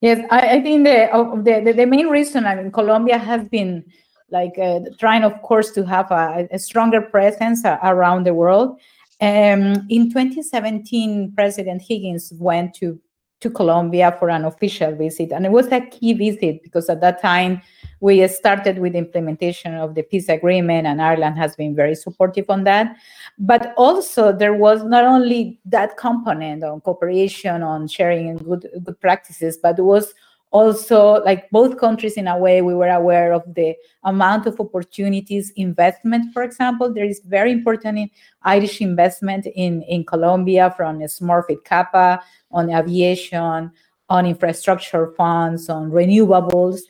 Yes, 0.00 0.24
I, 0.30 0.40
I 0.56 0.62
think 0.62 0.84
the, 0.84 1.08
the 1.44 1.72
the 1.72 1.86
main 1.86 2.08
reason 2.08 2.46
I 2.46 2.54
mean 2.54 2.72
Colombia 2.72 3.18
has 3.18 3.44
been 3.44 3.84
like 4.30 4.58
uh, 4.58 4.80
trying, 4.98 5.24
of 5.24 5.40
course, 5.42 5.70
to 5.72 5.84
have 5.84 6.10
a, 6.10 6.48
a 6.50 6.58
stronger 6.58 7.00
presence 7.00 7.62
around 7.64 8.24
the 8.24 8.34
world. 8.34 8.78
Um, 9.20 9.86
in 9.90 10.08
2017, 10.08 11.32
President 11.34 11.82
Higgins 11.82 12.32
went 12.36 12.74
to 12.74 12.98
to 13.40 13.48
Colombia 13.48 14.14
for 14.18 14.28
an 14.28 14.44
official 14.44 14.94
visit, 14.94 15.32
and 15.32 15.46
it 15.46 15.50
was 15.50 15.66
a 15.68 15.80
key 15.80 16.12
visit 16.12 16.62
because 16.62 16.90
at 16.90 17.00
that 17.00 17.22
time 17.22 17.62
we 18.00 18.26
started 18.28 18.78
with 18.78 18.94
implementation 18.94 19.74
of 19.74 19.94
the 19.94 20.02
peace 20.02 20.28
agreement, 20.28 20.86
and 20.86 21.00
Ireland 21.00 21.38
has 21.38 21.56
been 21.56 21.74
very 21.74 21.94
supportive 21.94 22.50
on 22.50 22.64
that. 22.64 22.96
But 23.38 23.72
also, 23.78 24.30
there 24.30 24.54
was 24.54 24.84
not 24.84 25.04
only 25.04 25.58
that 25.64 25.96
component 25.96 26.62
on 26.64 26.82
cooperation, 26.82 27.62
on 27.62 27.88
sharing 27.88 28.36
good 28.36 28.68
good 28.84 29.00
practices, 29.00 29.58
but 29.62 29.78
it 29.78 29.82
was 29.82 30.14
also 30.50 31.22
like 31.24 31.48
both 31.50 31.78
countries 31.78 32.14
in 32.14 32.26
a 32.26 32.36
way 32.36 32.60
we 32.60 32.74
were 32.74 32.88
aware 32.88 33.32
of 33.32 33.42
the 33.54 33.74
amount 34.04 34.46
of 34.46 34.58
opportunities 34.60 35.52
investment 35.56 36.32
for 36.32 36.42
example. 36.42 36.92
There 36.92 37.04
is 37.04 37.20
very 37.24 37.52
important 37.52 38.10
irish 38.42 38.80
investment 38.80 39.46
in 39.46 39.82
in 39.82 40.04
colombia 40.04 40.74
from 40.76 40.98
smurfit 41.00 41.64
kappa 41.64 42.20
on 42.50 42.70
aviation 42.70 43.70
on 44.08 44.26
infrastructure 44.26 45.12
funds 45.16 45.68
on 45.68 45.90
renewables. 45.90 46.80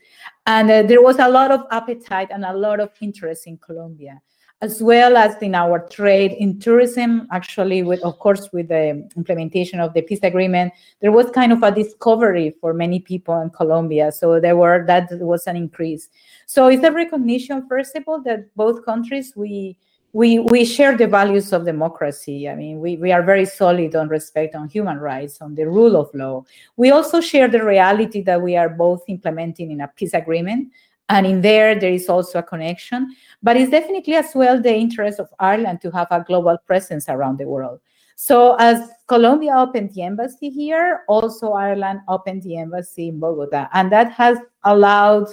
And 0.46 0.70
uh, 0.70 0.82
there 0.82 1.02
was 1.02 1.18
a 1.18 1.28
lot 1.28 1.50
of 1.50 1.66
appetite 1.70 2.28
and 2.30 2.44
a 2.44 2.54
lot 2.54 2.80
of 2.80 2.90
interest 3.00 3.46
in 3.46 3.58
colombia 3.58 4.20
as 4.62 4.82
well 4.82 5.16
as 5.16 5.40
in 5.40 5.54
our 5.54 5.78
trade 5.88 6.32
in 6.32 6.58
tourism 6.58 7.26
actually 7.32 7.82
with 7.82 8.00
of 8.02 8.18
course 8.18 8.48
with 8.52 8.68
the 8.68 9.08
implementation 9.16 9.80
of 9.80 9.94
the 9.94 10.02
peace 10.02 10.20
agreement 10.22 10.72
there 11.00 11.12
was 11.12 11.30
kind 11.30 11.50
of 11.52 11.62
a 11.62 11.72
discovery 11.72 12.50
for 12.60 12.74
many 12.74 13.00
people 13.00 13.40
in 13.40 13.50
colombia. 13.50 14.12
So 14.12 14.38
there 14.38 14.56
were 14.56 14.84
that 14.86 15.08
was 15.12 15.46
an 15.46 15.56
increase. 15.56 16.08
So 16.46 16.68
it's 16.68 16.84
a 16.84 16.92
recognition 16.92 17.66
first 17.68 17.96
of 17.96 18.04
all 18.06 18.22
that 18.22 18.54
both 18.54 18.84
countries 18.84 19.32
we 19.34 19.76
we 20.12 20.40
we 20.40 20.64
share 20.64 20.96
the 20.96 21.06
values 21.06 21.52
of 21.52 21.64
democracy. 21.64 22.48
I 22.48 22.54
mean 22.54 22.80
we, 22.80 22.96
we 22.96 23.12
are 23.12 23.22
very 23.22 23.46
solid 23.46 23.96
on 23.96 24.08
respect 24.08 24.54
on 24.54 24.68
human 24.68 24.98
rights 24.98 25.40
on 25.40 25.54
the 25.54 25.64
rule 25.64 25.96
of 25.96 26.10
law. 26.12 26.44
We 26.76 26.90
also 26.90 27.22
share 27.22 27.48
the 27.48 27.64
reality 27.64 28.20
that 28.22 28.42
we 28.42 28.56
are 28.56 28.68
both 28.68 29.04
implementing 29.08 29.70
in 29.70 29.80
a 29.80 29.88
peace 29.88 30.12
agreement 30.12 30.70
and 31.10 31.26
in 31.26 31.42
there 31.42 31.78
there 31.78 31.92
is 31.92 32.08
also 32.08 32.38
a 32.38 32.42
connection. 32.42 33.14
But 33.42 33.56
it's 33.56 33.70
definitely 33.70 34.14
as 34.14 34.30
well 34.34 34.60
the 34.60 34.74
interest 34.74 35.20
of 35.20 35.28
ireland 35.38 35.80
to 35.82 35.90
have 35.90 36.08
a 36.10 36.24
global 36.26 36.56
presence 36.66 37.08
around 37.08 37.38
the 37.38 37.46
world. 37.46 37.80
So 38.16 38.56
as 38.58 38.88
colombia 39.06 39.54
opened 39.56 39.92
the 39.94 40.02
embassy 40.02 40.48
here 40.48 41.02
also 41.08 41.52
ireland 41.52 42.00
opened 42.08 42.42
the 42.42 42.56
embassy 42.56 43.08
in 43.08 43.18
bogota. 43.18 43.68
And 43.72 43.90
that 43.92 44.12
has 44.12 44.38
allowed 44.64 45.28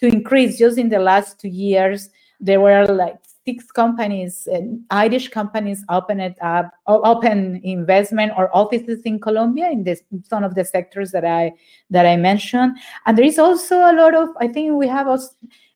to 0.00 0.06
increase. 0.06 0.58
Just 0.58 0.78
in 0.78 0.88
the 0.88 1.00
last 1.00 1.40
two 1.40 1.48
years 1.48 2.10
there 2.38 2.60
were 2.60 2.86
like 2.86 3.16
six 3.46 3.70
companies, 3.70 4.48
uh, 4.52 4.60
Irish 4.90 5.28
companies, 5.28 5.84
opened 5.88 6.34
up, 6.40 6.72
open 6.86 7.60
investment 7.62 8.32
or 8.36 8.54
offices 8.54 9.00
in 9.04 9.20
Colombia 9.20 9.70
in 9.70 9.84
this 9.84 10.02
some 10.28 10.42
of 10.42 10.54
the 10.56 10.64
sectors 10.64 11.12
that 11.12 11.24
I 11.24 11.52
that 11.90 12.06
I 12.06 12.16
mentioned. 12.16 12.76
And 13.06 13.16
there 13.16 13.24
is 13.24 13.38
also 13.38 13.76
a 13.76 13.94
lot 13.94 14.14
of, 14.14 14.28
I 14.40 14.48
think 14.48 14.74
we 14.74 14.88
have 14.88 15.06
a, 15.06 15.18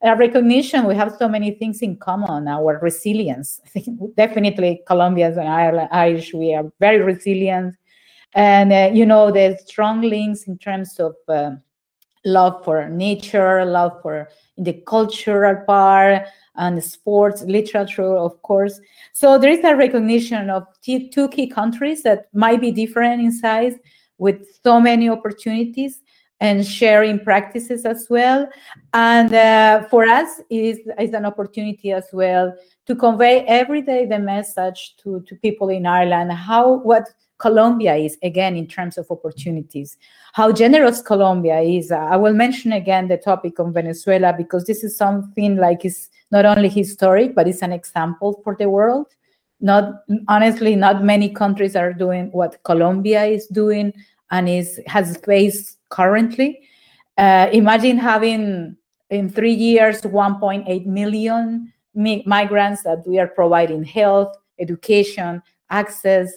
a 0.02 0.16
recognition. 0.16 0.86
We 0.86 0.96
have 0.96 1.14
so 1.16 1.28
many 1.28 1.52
things 1.52 1.80
in 1.80 1.96
common. 1.96 2.48
Our 2.48 2.80
resilience. 2.82 3.60
I 3.64 3.68
think 3.68 4.16
definitely 4.16 4.82
Colombians 4.86 5.36
and 5.36 5.48
Irish, 5.92 6.34
we 6.34 6.52
are 6.54 6.70
very 6.80 7.00
resilient, 7.00 7.76
and 8.34 8.72
uh, 8.72 8.90
you 8.92 9.06
know 9.06 9.30
the 9.30 9.56
strong 9.64 10.02
links 10.02 10.44
in 10.48 10.58
terms 10.58 10.98
of. 10.98 11.14
Uh, 11.28 11.52
love 12.24 12.62
for 12.64 12.86
nature, 12.88 13.64
love 13.64 13.92
for 14.02 14.28
the 14.58 14.74
cultural 14.86 15.56
part, 15.66 16.26
and 16.60 16.84
sports, 16.84 17.42
literature, 17.42 18.16
of 18.16 18.40
course. 18.42 18.80
So 19.14 19.38
there 19.38 19.50
is 19.50 19.64
a 19.64 19.74
recognition 19.74 20.50
of 20.50 20.64
two 20.84 21.28
key 21.28 21.48
countries 21.48 22.02
that 22.02 22.28
might 22.34 22.60
be 22.60 22.70
different 22.70 23.22
in 23.22 23.32
size 23.32 23.74
with 24.18 24.46
so 24.62 24.78
many 24.78 25.08
opportunities 25.08 26.02
and 26.40 26.66
sharing 26.66 27.18
practices 27.20 27.84
as 27.84 28.06
well. 28.08 28.48
And 28.94 29.32
uh, 29.32 29.84
for 29.88 30.04
us, 30.04 30.40
it 30.48 30.64
is, 30.64 30.78
is 30.98 31.12
an 31.12 31.26
opportunity 31.26 31.92
as 31.92 32.06
well 32.12 32.54
to 32.86 32.96
convey 32.96 33.44
every 33.46 33.82
day 33.82 34.06
the 34.06 34.18
message 34.18 34.96
to, 35.02 35.20
to 35.28 35.36
people 35.36 35.68
in 35.68 35.86
Ireland, 35.86 36.32
how 36.32 36.78
what 36.78 37.10
Colombia 37.38 37.94
is, 37.94 38.18
again, 38.22 38.54
in 38.56 38.66
terms 38.66 38.98
of 38.98 39.10
opportunities, 39.10 39.96
how 40.34 40.52
generous 40.52 41.00
Colombia 41.00 41.60
is. 41.60 41.90
I 41.90 42.16
will 42.16 42.34
mention 42.34 42.72
again 42.72 43.08
the 43.08 43.16
topic 43.16 43.58
of 43.58 43.72
Venezuela 43.72 44.34
because 44.36 44.64
this 44.64 44.84
is 44.84 44.96
something 44.96 45.56
like 45.56 45.84
is 45.84 46.10
not 46.30 46.44
only 46.44 46.68
historic, 46.68 47.34
but 47.34 47.48
it's 47.48 47.62
an 47.62 47.72
example 47.72 48.40
for 48.44 48.56
the 48.58 48.68
world. 48.68 49.06
Not 49.60 50.04
honestly, 50.28 50.76
not 50.76 51.02
many 51.02 51.28
countries 51.28 51.76
are 51.76 51.92
doing 51.92 52.30
what 52.32 52.62
Colombia 52.62 53.24
is 53.24 53.46
doing 53.46 53.92
and 54.30 54.48
is 54.48 54.80
has 54.86 55.16
faced 55.18 55.78
currently. 55.88 56.60
Uh, 57.18 57.48
imagine 57.52 57.98
having 57.98 58.76
in 59.10 59.28
three 59.28 59.52
years 59.52 60.02
1.8 60.02 60.86
million 60.86 61.72
mi- 61.94 62.22
migrants 62.26 62.82
that 62.84 63.02
we 63.06 63.18
are 63.18 63.26
providing 63.28 63.84
health, 63.84 64.34
education, 64.58 65.42
access. 65.70 66.32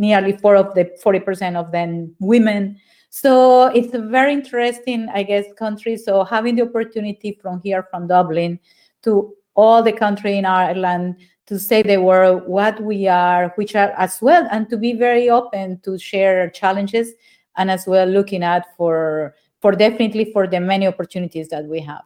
Nearly 0.00 0.36
four 0.36 0.54
of 0.54 0.74
the 0.74 0.92
40% 1.04 1.56
of 1.56 1.72
them 1.72 2.14
women. 2.20 2.78
So 3.10 3.66
it's 3.66 3.92
a 3.94 3.98
very 3.98 4.32
interesting, 4.32 5.08
I 5.12 5.24
guess, 5.24 5.44
country. 5.58 5.96
So 5.96 6.22
having 6.22 6.54
the 6.54 6.62
opportunity 6.62 7.36
from 7.42 7.60
here, 7.64 7.84
from 7.90 8.06
Dublin, 8.06 8.60
to 9.02 9.34
all 9.56 9.82
the 9.82 9.92
country 9.92 10.38
in 10.38 10.44
Ireland 10.44 11.16
to 11.46 11.58
say 11.58 11.82
the 11.82 11.96
world 11.96 12.42
what 12.46 12.80
we 12.80 13.08
are, 13.08 13.52
which 13.56 13.74
are 13.74 13.90
as 13.96 14.22
well, 14.22 14.46
and 14.52 14.68
to 14.70 14.76
be 14.76 14.92
very 14.92 15.30
open 15.30 15.80
to 15.80 15.98
share 15.98 16.48
challenges 16.50 17.12
and 17.58 17.70
as 17.70 17.86
well 17.86 18.06
looking 18.06 18.42
at 18.42 18.74
for 18.76 19.34
for 19.60 19.72
definitely 19.72 20.32
for 20.32 20.46
the 20.46 20.60
many 20.60 20.86
opportunities 20.86 21.48
that 21.48 21.64
we 21.64 21.80
have. 21.80 22.02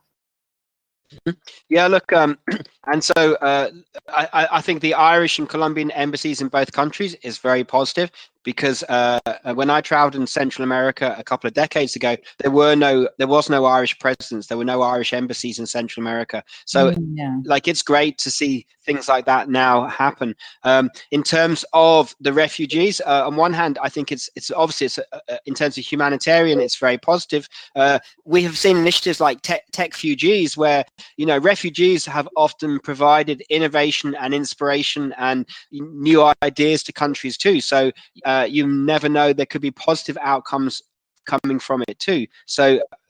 Mm-hmm. 1.27 1.39
Yeah, 1.69 1.87
look, 1.87 2.11
um, 2.13 2.39
and 2.93 3.05
so 3.05 3.35
uh, 3.35 3.71
I, 4.09 4.49
I 4.53 4.61
think 4.63 4.81
the 4.81 4.95
Irish 4.95 5.39
and 5.39 5.49
Colombian 5.49 5.91
embassies 5.91 6.41
in 6.41 6.49
both 6.49 6.73
countries 6.73 7.15
is 7.23 7.39
very 7.39 7.65
positive 7.65 8.11
because 8.45 8.83
uh, 8.89 9.21
uh, 9.27 9.55
when 9.55 9.71
I 9.71 9.81
traveled 9.81 10.17
in 10.17 10.27
Central 10.27 10.65
America 10.65 11.15
a 11.19 11.25
couple 11.25 11.49
of 11.49 11.55
decades 11.55 11.97
ago, 11.97 12.17
there 12.39 12.51
were 12.51 12.75
no, 12.75 13.09
there 13.19 13.29
was 13.29 13.49
no 13.49 13.65
Irish 13.65 13.99
presence. 13.99 14.47
There 14.47 14.59
were 14.59 14.65
no 14.65 14.83
Irish 14.83 15.13
embassies 15.13 15.59
in 15.59 15.67
Central 15.67 16.03
America. 16.03 16.43
So, 16.65 16.93
mm, 16.93 17.13
yeah. 17.15 17.39
like, 17.45 17.69
it's 17.69 17.83
great 17.83 18.19
to 18.19 18.31
see 18.31 18.67
things 18.85 19.09
like 19.09 19.25
that 19.27 19.49
now 19.49 19.87
happen. 19.87 20.35
Um, 20.65 20.91
in 21.11 21.23
terms 21.23 21.65
of 21.73 22.15
the 22.21 22.33
refugees, 22.33 23.01
uh, 23.07 23.27
on 23.27 23.37
one 23.37 23.53
hand, 23.53 23.79
I 23.83 23.89
think 23.89 24.13
it's 24.13 24.29
it's 24.35 24.51
obviously 24.51 24.87
it's, 24.87 24.99
uh, 24.99 25.03
uh 25.29 25.37
in 25.47 25.55
terms 25.55 25.79
of 25.79 25.85
humanitarian, 25.85 26.61
it's 26.61 26.77
very 26.77 26.99
positive. 26.99 27.49
Uh, 27.77 27.99
we 28.25 28.43
have 28.43 28.59
seen 28.59 28.77
initiatives 28.77 29.21
like 29.21 29.41
Tech, 29.43 29.63
Techfugees, 29.73 30.57
where 30.57 30.85
you 31.17 31.27
know 31.27 31.39
refugees 31.39 32.05
have 32.07 32.29
often 32.37 32.79
provided 32.81 33.43
innovation 33.51 34.15
and 34.17 34.35
inspiration 34.35 35.15
and 35.19 35.49
new 35.71 36.33
ideas 36.43 36.83
to 36.85 36.93
countries 36.93 37.37
too. 37.37 37.61
So 37.61 37.93
uh, 38.33 38.45
you 38.57 38.67
never 38.67 39.09
know 39.09 39.33
there 39.33 39.51
could 39.53 39.63
be 39.63 39.71
positive 39.71 40.19
outcomes 40.21 40.83
coming 41.25 41.59
from 41.59 41.85
it 41.89 41.99
too 41.99 42.27
so 42.47 42.65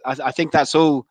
I, 0.05 0.17
I 0.29 0.33
think 0.33 0.53
that's 0.53 0.75
all 0.75 1.07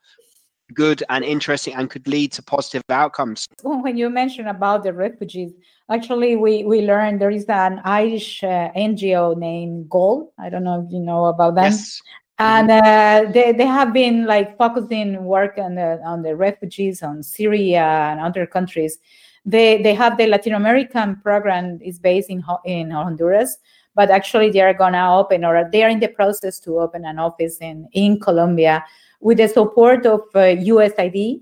good 0.73 1.03
and 1.09 1.23
interesting 1.23 1.73
and 1.73 1.89
could 1.89 2.07
lead 2.07 2.31
to 2.33 2.43
positive 2.43 2.83
outcomes. 2.89 3.47
When 3.63 3.97
you 3.97 4.09
mentioned 4.09 4.49
about 4.49 4.83
the 4.83 4.93
refugees, 4.93 5.51
actually, 5.89 6.35
we, 6.35 6.63
we 6.63 6.81
learned 6.81 7.21
there 7.21 7.31
is 7.31 7.45
an 7.45 7.81
Irish 7.83 8.43
uh, 8.43 8.71
NGO 8.75 9.37
named 9.37 9.89
GOAL. 9.89 10.33
I 10.39 10.49
don't 10.49 10.63
know 10.63 10.83
if 10.85 10.91
you 10.91 10.99
know 10.99 11.25
about 11.25 11.55
them. 11.55 11.65
Yes. 11.65 12.01
And 12.39 12.71
uh, 12.71 13.31
they, 13.31 13.51
they 13.51 13.67
have 13.67 13.93
been 13.93 14.25
like 14.25 14.57
focusing 14.57 15.23
work 15.25 15.59
on 15.59 15.75
the 15.75 16.01
on 16.03 16.23
the 16.23 16.35
refugees 16.35 17.03
on 17.03 17.21
Syria 17.21 17.83
and 17.83 18.19
other 18.19 18.47
countries. 18.47 18.97
They 19.45 19.79
they 19.83 19.93
have 19.93 20.17
the 20.17 20.25
Latin 20.25 20.53
American 20.53 21.17
program 21.17 21.79
is 21.83 21.99
based 21.99 22.31
in 22.31 22.43
in 22.65 22.89
Honduras, 22.89 23.59
but 23.95 24.09
actually 24.09 24.49
they 24.49 24.61
are 24.61 24.73
gonna 24.73 25.17
open 25.17 25.43
or 25.43 25.69
they 25.71 25.83
are 25.83 25.89
in 25.89 25.99
the 25.99 26.07
process 26.07 26.59
to 26.59 26.79
open 26.79 27.05
an 27.05 27.19
office 27.19 27.57
in 27.59 27.87
in 27.93 28.19
Colombia 28.19 28.83
with 29.21 29.37
the 29.37 29.47
support 29.47 30.05
of 30.05 30.21
uh, 30.35 30.55
USAID, 30.57 31.41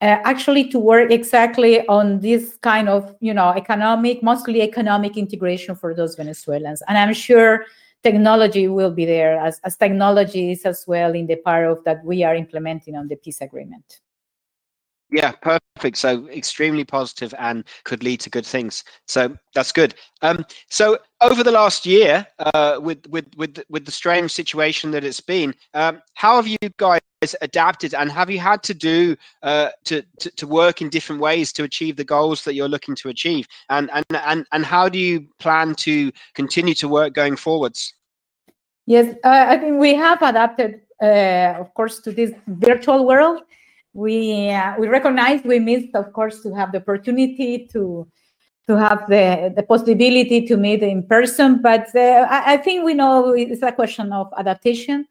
uh, 0.00 0.18
actually 0.24 0.68
to 0.68 0.78
work 0.78 1.10
exactly 1.10 1.86
on 1.88 2.20
this 2.20 2.56
kind 2.60 2.88
of, 2.88 3.14
you 3.20 3.32
know, 3.32 3.50
economic, 3.56 4.22
mostly 4.22 4.60
economic 4.62 5.16
integration 5.16 5.74
for 5.74 5.94
those 5.94 6.14
Venezuelans. 6.14 6.82
And 6.86 6.98
I'm 6.98 7.14
sure 7.14 7.64
technology 8.02 8.68
will 8.68 8.90
be 8.90 9.06
there 9.06 9.38
as, 9.38 9.60
as 9.64 9.76
technology 9.76 10.52
is 10.52 10.66
as 10.66 10.84
well 10.86 11.14
in 11.14 11.26
the 11.26 11.36
part 11.36 11.66
of 11.66 11.82
that 11.84 12.04
we 12.04 12.22
are 12.22 12.34
implementing 12.34 12.94
on 12.94 13.08
the 13.08 13.16
peace 13.16 13.40
agreement. 13.40 14.00
Yeah, 15.10 15.32
perfect. 15.32 15.96
So 15.98 16.26
extremely 16.28 16.84
positive 16.84 17.34
and 17.38 17.64
could 17.84 18.02
lead 18.02 18.20
to 18.20 18.30
good 18.30 18.46
things. 18.46 18.84
So 19.06 19.36
that's 19.54 19.70
good. 19.70 19.94
Um, 20.22 20.44
so 20.70 20.98
over 21.20 21.44
the 21.44 21.52
last 21.52 21.86
year, 21.86 22.26
uh, 22.38 22.78
with 22.80 23.06
with 23.08 23.26
with 23.36 23.62
with 23.68 23.84
the 23.84 23.92
strange 23.92 24.32
situation 24.32 24.90
that 24.92 25.04
it's 25.04 25.20
been, 25.20 25.54
um, 25.74 26.02
how 26.14 26.36
have 26.36 26.48
you 26.48 26.56
guys 26.78 27.00
adapted, 27.42 27.94
and 27.94 28.10
have 28.10 28.30
you 28.30 28.40
had 28.40 28.62
to 28.64 28.74
do 28.74 29.14
uh, 29.42 29.68
to, 29.84 30.02
to 30.20 30.30
to 30.30 30.46
work 30.46 30.80
in 30.80 30.88
different 30.88 31.20
ways 31.20 31.52
to 31.52 31.64
achieve 31.64 31.96
the 31.96 32.04
goals 32.04 32.42
that 32.44 32.54
you're 32.54 32.68
looking 32.68 32.96
to 32.96 33.08
achieve, 33.08 33.46
and 33.68 33.90
and 33.92 34.04
and 34.10 34.46
and 34.52 34.64
how 34.64 34.88
do 34.88 34.98
you 34.98 35.28
plan 35.38 35.74
to 35.76 36.10
continue 36.34 36.74
to 36.74 36.88
work 36.88 37.12
going 37.12 37.36
forwards? 37.36 37.94
Yes, 38.86 39.14
uh, 39.22 39.46
I 39.48 39.58
think 39.58 39.80
we 39.80 39.94
have 39.94 40.20
adapted, 40.22 40.80
uh, 41.00 41.54
of 41.60 41.72
course, 41.74 42.00
to 42.00 42.12
this 42.12 42.32
virtual 42.46 43.06
world 43.06 43.42
we 43.94 44.50
uh, 44.50 44.74
we 44.78 44.88
recognize 44.88 45.42
we 45.44 45.60
missed, 45.60 45.94
of 45.94 46.12
course, 46.12 46.42
to 46.42 46.52
have 46.52 46.72
the 46.72 46.78
opportunity 46.78 47.66
to 47.72 48.06
to 48.66 48.76
have 48.76 49.06
the 49.08 49.52
the 49.56 49.62
possibility 49.62 50.44
to 50.46 50.56
meet 50.56 50.82
in 50.82 51.04
person. 51.04 51.62
But 51.62 51.94
uh, 51.94 52.26
I, 52.28 52.54
I, 52.54 52.56
think 52.58 52.84
we 52.84 52.94
know 52.94 53.32
it's 53.32 53.62
a 53.62 53.72
question 53.72 54.12
of 54.12 54.32
adaptation. 54.36 55.06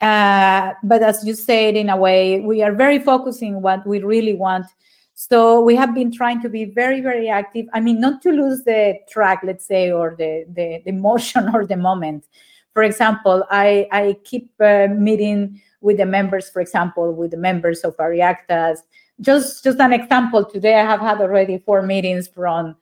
Uh, 0.00 0.72
but 0.82 1.02
as 1.02 1.24
you 1.24 1.34
said, 1.34 1.76
in 1.76 1.88
a 1.88 1.96
way, 1.96 2.40
we 2.40 2.62
are 2.62 2.72
very 2.72 2.98
focusing 2.98 3.62
what 3.62 3.86
we 3.86 4.02
really 4.02 4.34
want. 4.34 4.66
So 5.14 5.60
we 5.60 5.76
have 5.76 5.94
been 5.94 6.10
trying 6.10 6.42
to 6.42 6.48
be 6.48 6.64
very, 6.64 7.00
very 7.00 7.28
active. 7.28 7.66
I 7.72 7.78
mean, 7.78 8.00
not 8.00 8.20
to 8.22 8.30
lose 8.30 8.64
the 8.64 8.98
track, 9.08 9.42
let's 9.44 9.64
say, 9.64 9.92
or 9.92 10.16
the 10.18 10.44
the, 10.48 10.82
the 10.84 10.88
emotion 10.96 11.54
or 11.54 11.64
the 11.64 11.76
moment. 11.76 12.26
For 12.72 12.82
example, 12.82 13.44
I 13.48 13.86
I 13.92 14.16
keep 14.24 14.50
uh, 14.58 14.88
meeting 14.88 15.62
with 15.84 15.98
the 15.98 16.06
members, 16.06 16.48
for 16.48 16.60
example, 16.60 17.12
with 17.12 17.30
the 17.30 17.36
members 17.36 17.80
of 17.80 17.96
Oireachtas. 17.98 18.78
Just 19.20 19.62
just 19.62 19.78
an 19.78 19.92
example. 19.92 20.44
Today, 20.44 20.74
I 20.80 20.84
have 20.84 21.00
had 21.00 21.20
already 21.20 21.58
four 21.58 21.82
meetings 21.82 22.26
from 22.26 22.74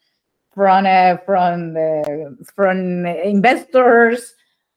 from 0.55 0.87
uh, 0.87 1.17
from 1.27 1.77
uh, 1.77 2.31
from 2.55 3.05
investors 3.07 4.35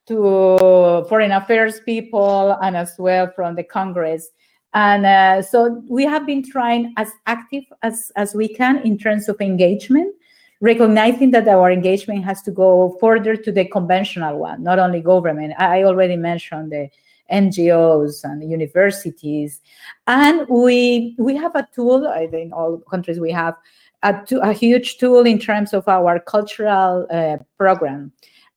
to 0.08 1.06
foreign 1.08 1.32
affairs 1.32 1.80
people, 1.80 2.58
and 2.62 2.76
as 2.76 2.94
well 2.98 3.30
from 3.34 3.54
the 3.54 3.64
Congress. 3.64 4.28
And 4.74 5.06
uh, 5.06 5.40
so 5.40 5.82
we 5.88 6.04
have 6.04 6.26
been 6.26 6.42
trying 6.42 6.92
as 6.98 7.10
active 7.26 7.64
as 7.82 8.12
as 8.16 8.34
we 8.34 8.48
can 8.48 8.78
in 8.84 8.98
terms 8.98 9.28
of 9.28 9.40
engagement 9.40 10.12
recognizing 10.60 11.30
that 11.32 11.46
our 11.48 11.70
engagement 11.70 12.24
has 12.24 12.42
to 12.42 12.50
go 12.50 12.96
further 12.98 13.36
to 13.36 13.52
the 13.52 13.66
conventional 13.66 14.38
one, 14.38 14.62
not 14.62 14.78
only 14.78 15.00
government. 15.00 15.52
I 15.58 15.84
already 15.84 16.16
mentioned 16.16 16.72
the 16.72 16.88
NGOs 17.32 18.24
and 18.24 18.48
universities. 18.48 19.60
And 20.06 20.46
we 20.48 21.14
we 21.18 21.36
have 21.36 21.54
a 21.54 21.66
tool, 21.74 22.06
in 22.06 22.52
all 22.52 22.78
countries 22.90 23.20
we 23.20 23.32
have 23.32 23.54
a, 24.02 24.14
a 24.42 24.52
huge 24.52 24.98
tool 24.98 25.26
in 25.26 25.38
terms 25.38 25.72
of 25.72 25.88
our 25.88 26.20
cultural 26.20 27.06
uh, 27.10 27.38
program. 27.58 28.12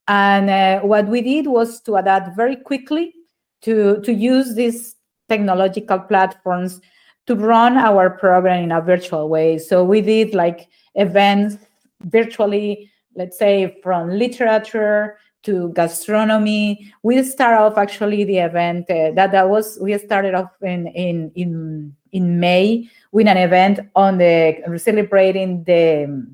And 0.07 0.49
uh, 0.49 0.79
what 0.81 1.07
we 1.07 1.21
did 1.21 1.47
was 1.47 1.81
to 1.81 1.95
adapt 1.95 2.35
very 2.35 2.55
quickly 2.55 3.13
to, 3.61 4.01
to 4.01 4.13
use 4.13 4.55
these 4.55 4.95
technological 5.27 5.99
platforms 5.99 6.81
to 7.27 7.35
run 7.35 7.77
our 7.77 8.09
program 8.09 8.63
in 8.63 8.71
a 8.71 8.81
virtual 8.81 9.29
way. 9.29 9.59
So 9.59 9.83
we 9.83 10.01
did 10.01 10.33
like 10.33 10.67
events 10.95 11.57
virtually, 12.01 12.89
let's 13.15 13.37
say 13.37 13.79
from 13.83 14.09
literature 14.09 15.17
to 15.43 15.71
gastronomy. 15.73 16.91
We 17.03 17.23
start 17.23 17.59
off 17.59 17.77
actually 17.77 18.23
the 18.23 18.39
event 18.39 18.89
uh, 18.89 19.11
that 19.11 19.31
that 19.31 19.49
was 19.49 19.77
we 19.81 19.97
started 19.97 20.33
off 20.33 20.51
in 20.61 20.87
in 20.87 21.31
in 21.35 21.95
in 22.11 22.39
May 22.39 22.89
with 23.11 23.27
an 23.27 23.37
event 23.37 23.79
on 23.95 24.17
the 24.17 24.57
celebrating 24.77 25.63
the 25.63 26.27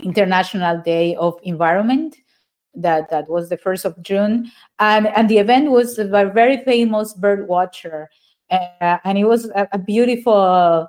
International 0.00 0.80
Day 0.80 1.14
of 1.16 1.38
Environment. 1.42 2.16
That 2.74 3.10
that 3.10 3.28
was 3.28 3.50
the 3.50 3.58
first 3.58 3.84
of 3.84 4.00
June, 4.02 4.50
and 4.78 5.06
and 5.08 5.28
the 5.28 5.38
event 5.38 5.70
was 5.70 5.98
a 5.98 6.06
very 6.06 6.56
famous 6.64 7.12
bird 7.12 7.46
watcher, 7.46 8.08
uh, 8.50 8.98
and 9.04 9.18
it 9.18 9.24
was 9.24 9.50
a, 9.50 9.68
a 9.72 9.78
beautiful 9.78 10.88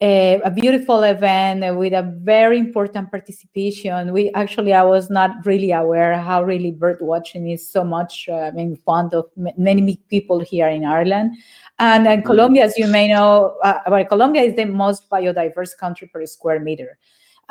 a, 0.00 0.40
a, 0.44 0.50
beautiful 0.50 1.02
event 1.02 1.76
with 1.76 1.92
a 1.92 2.02
very 2.20 2.58
important 2.58 3.10
participation. 3.10 4.12
We 4.12 4.30
actually, 4.32 4.72
I 4.72 4.84
was 4.84 5.10
not 5.10 5.44
really 5.44 5.72
aware 5.72 6.16
how 6.20 6.44
really 6.44 6.70
bird 6.70 6.98
watching 7.00 7.50
is 7.50 7.68
so 7.68 7.82
much, 7.82 8.28
uh, 8.28 8.34
I 8.36 8.50
mean, 8.52 8.76
fond 8.86 9.12
of 9.12 9.26
many 9.36 9.96
people 10.08 10.38
here 10.38 10.68
in 10.68 10.84
Ireland. 10.84 11.36
And, 11.80 12.06
and 12.06 12.24
Colombia, 12.24 12.64
as 12.64 12.78
you 12.78 12.86
may 12.86 13.08
know, 13.08 13.56
uh, 13.64 13.80
well, 13.88 14.04
Colombia 14.04 14.42
is 14.42 14.54
the 14.54 14.66
most 14.66 15.08
biodiverse 15.10 15.76
country 15.76 16.08
per 16.08 16.24
square 16.26 16.60
meter. 16.60 16.96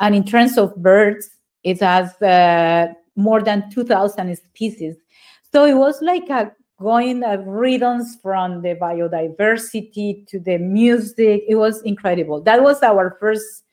And 0.00 0.14
in 0.14 0.24
terms 0.24 0.56
of 0.56 0.74
birds, 0.76 1.28
it 1.64 1.80
has 1.80 2.20
uh, 2.22 2.94
more 3.14 3.42
than 3.42 3.70
2,000 3.70 4.36
species. 4.36 4.96
So 5.52 5.66
it 5.66 5.74
was 5.74 6.00
like 6.00 6.30
a 6.30 6.52
going 6.80 7.24
uh, 7.24 7.36
rhythms 7.38 8.18
from 8.22 8.62
the 8.62 8.74
biodiversity 8.76 10.26
to 10.28 10.38
the 10.38 10.58
music. 10.58 11.42
It 11.48 11.56
was 11.56 11.82
incredible. 11.82 12.40
That 12.42 12.62
was 12.62 12.82
our 12.82 13.16
first, 13.18 13.64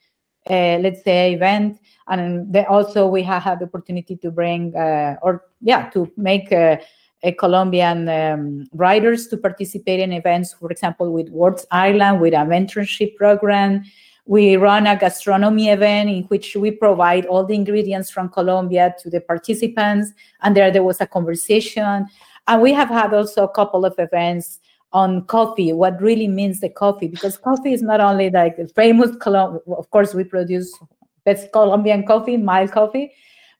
uh, 0.49 0.77
let's 0.81 1.03
say, 1.03 1.33
event. 1.33 1.79
And 2.07 2.55
also 2.67 3.07
we 3.07 3.23
have 3.23 3.43
had 3.43 3.59
the 3.59 3.65
opportunity 3.65 4.15
to 4.17 4.31
bring, 4.31 4.75
uh, 4.75 5.15
or 5.21 5.43
yeah, 5.61 5.89
to 5.91 6.11
make 6.17 6.51
uh, 6.51 6.77
a 7.23 7.31
Colombian 7.31 8.09
um, 8.09 8.67
writers 8.73 9.27
to 9.27 9.37
participate 9.37 9.99
in 9.99 10.11
events, 10.11 10.53
for 10.53 10.71
example, 10.71 11.11
with 11.11 11.29
Words 11.29 11.65
Ireland, 11.71 12.21
with 12.21 12.33
a 12.33 12.37
mentorship 12.37 13.15
program. 13.15 13.83
We 14.27 14.55
run 14.55 14.87
a 14.87 14.95
gastronomy 14.95 15.69
event 15.69 16.09
in 16.09 16.23
which 16.23 16.55
we 16.55 16.71
provide 16.71 17.27
all 17.27 17.45
the 17.45 17.53
ingredients 17.53 18.09
from 18.09 18.29
Colombia 18.29 18.95
to 19.01 19.09
the 19.09 19.21
participants. 19.21 20.11
And 20.41 20.57
there, 20.57 20.71
there 20.71 20.83
was 20.83 20.99
a 20.99 21.05
conversation. 21.05 22.07
And 22.47 22.61
we 22.61 22.73
have 22.73 22.89
had 22.89 23.13
also 23.13 23.43
a 23.43 23.49
couple 23.49 23.85
of 23.85 23.95
events 23.97 24.59
on 24.93 25.25
coffee, 25.25 25.73
what 25.73 26.01
really 26.01 26.27
means 26.27 26.61
the 26.61 26.69
coffee, 26.69 27.07
because 27.07 27.37
coffee 27.37 27.73
is 27.73 27.81
not 27.81 27.99
only 27.99 28.29
like 28.29 28.57
famous, 28.75 29.11
of 29.25 29.89
course, 29.91 30.13
we 30.13 30.23
produce 30.23 30.77
best 31.25 31.51
Colombian 31.51 32.05
coffee, 32.05 32.37
mild 32.37 32.71
coffee, 32.71 33.11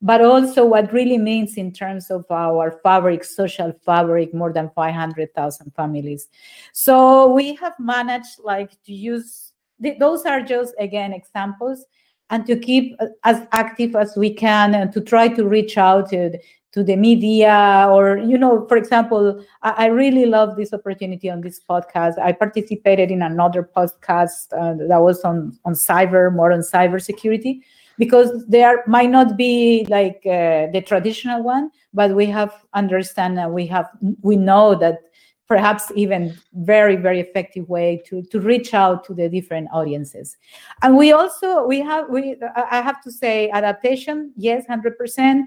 but 0.02 0.22
also 0.22 0.66
what 0.66 0.94
really 0.94 1.18
means 1.18 1.58
in 1.58 1.72
terms 1.72 2.12
of 2.12 2.26
our 2.30 2.80
fabric, 2.84 3.24
social 3.24 3.74
fabric, 3.86 4.34
more 4.34 4.54
than 4.54 4.70
500,000 4.76 5.74
families. 5.76 6.28
So 6.74 7.34
we 7.34 7.56
have 7.56 7.74
managed 7.80 8.40
like 8.44 8.72
to 8.84 8.94
use, 8.94 9.52
those 10.00 10.26
are 10.26 10.42
just, 10.42 10.76
again, 10.80 11.12
examples 11.12 11.86
and 12.30 12.46
to 12.46 12.58
keep 12.58 12.96
uh, 13.00 13.08
as 13.24 13.48
active 13.52 13.96
as 13.96 14.16
we 14.16 14.34
can 14.34 14.76
and 14.76 14.92
to 14.94 15.02
try 15.02 15.28
to 15.28 15.48
reach 15.48 15.78
out 15.78 16.10
to 16.10 16.38
to 16.76 16.84
the 16.84 16.98
media 16.98 17.88
or 17.90 18.18
you 18.18 18.38
know 18.38 18.68
for 18.68 18.76
example 18.76 19.42
I, 19.64 19.72
I, 19.72 19.86
really 19.86 20.26
love 20.26 20.58
this 20.58 20.74
opportunity 20.74 21.30
on 21.30 21.40
this 21.40 21.58
podcast. 21.58 22.20
I 22.20 22.34
participated 22.34 23.12
in 23.12 23.22
another 23.22 23.64
podcast 23.64 24.52
uh, 24.52 24.76
that 24.90 25.02
was 25.02 25.22
on 25.22 25.58
on 25.64 25.74
cyber 25.74 26.36
more 26.36 26.52
on 26.52 26.60
cyber 26.60 27.02
security 27.02 27.64
because 27.98 28.46
there 28.48 28.84
might 28.88 29.10
not 29.10 29.38
be 29.38 29.88
like 29.90 30.22
uh, 30.26 30.68
the 30.74 30.84
traditional 30.86 31.44
one 31.44 31.72
but 31.94 32.14
we 32.14 32.26
have 32.26 32.54
understand 32.74 33.40
and 33.40 33.54
we 33.54 33.66
have 33.66 33.90
we 34.22 34.36
know 34.36 34.76
that 34.76 35.00
perhaps 35.48 35.92
even 35.96 36.36
very 36.54 36.98
very 36.98 37.22
effective 37.22 37.70
way 37.70 38.02
to 38.06 38.22
to 38.24 38.40
reach 38.42 38.74
out 38.74 39.06
to 39.06 39.14
the 39.14 39.30
different 39.30 39.70
audiences. 39.72 40.36
And 40.82 40.98
we 40.98 41.14
also 41.14 41.66
we 41.66 41.80
have 41.80 42.10
we 42.10 42.36
i 42.56 42.82
have 42.82 43.02
to 43.04 43.12
say 43.12 43.50
adaptation 43.52 44.34
yes 44.36 44.66
100% 44.68 45.44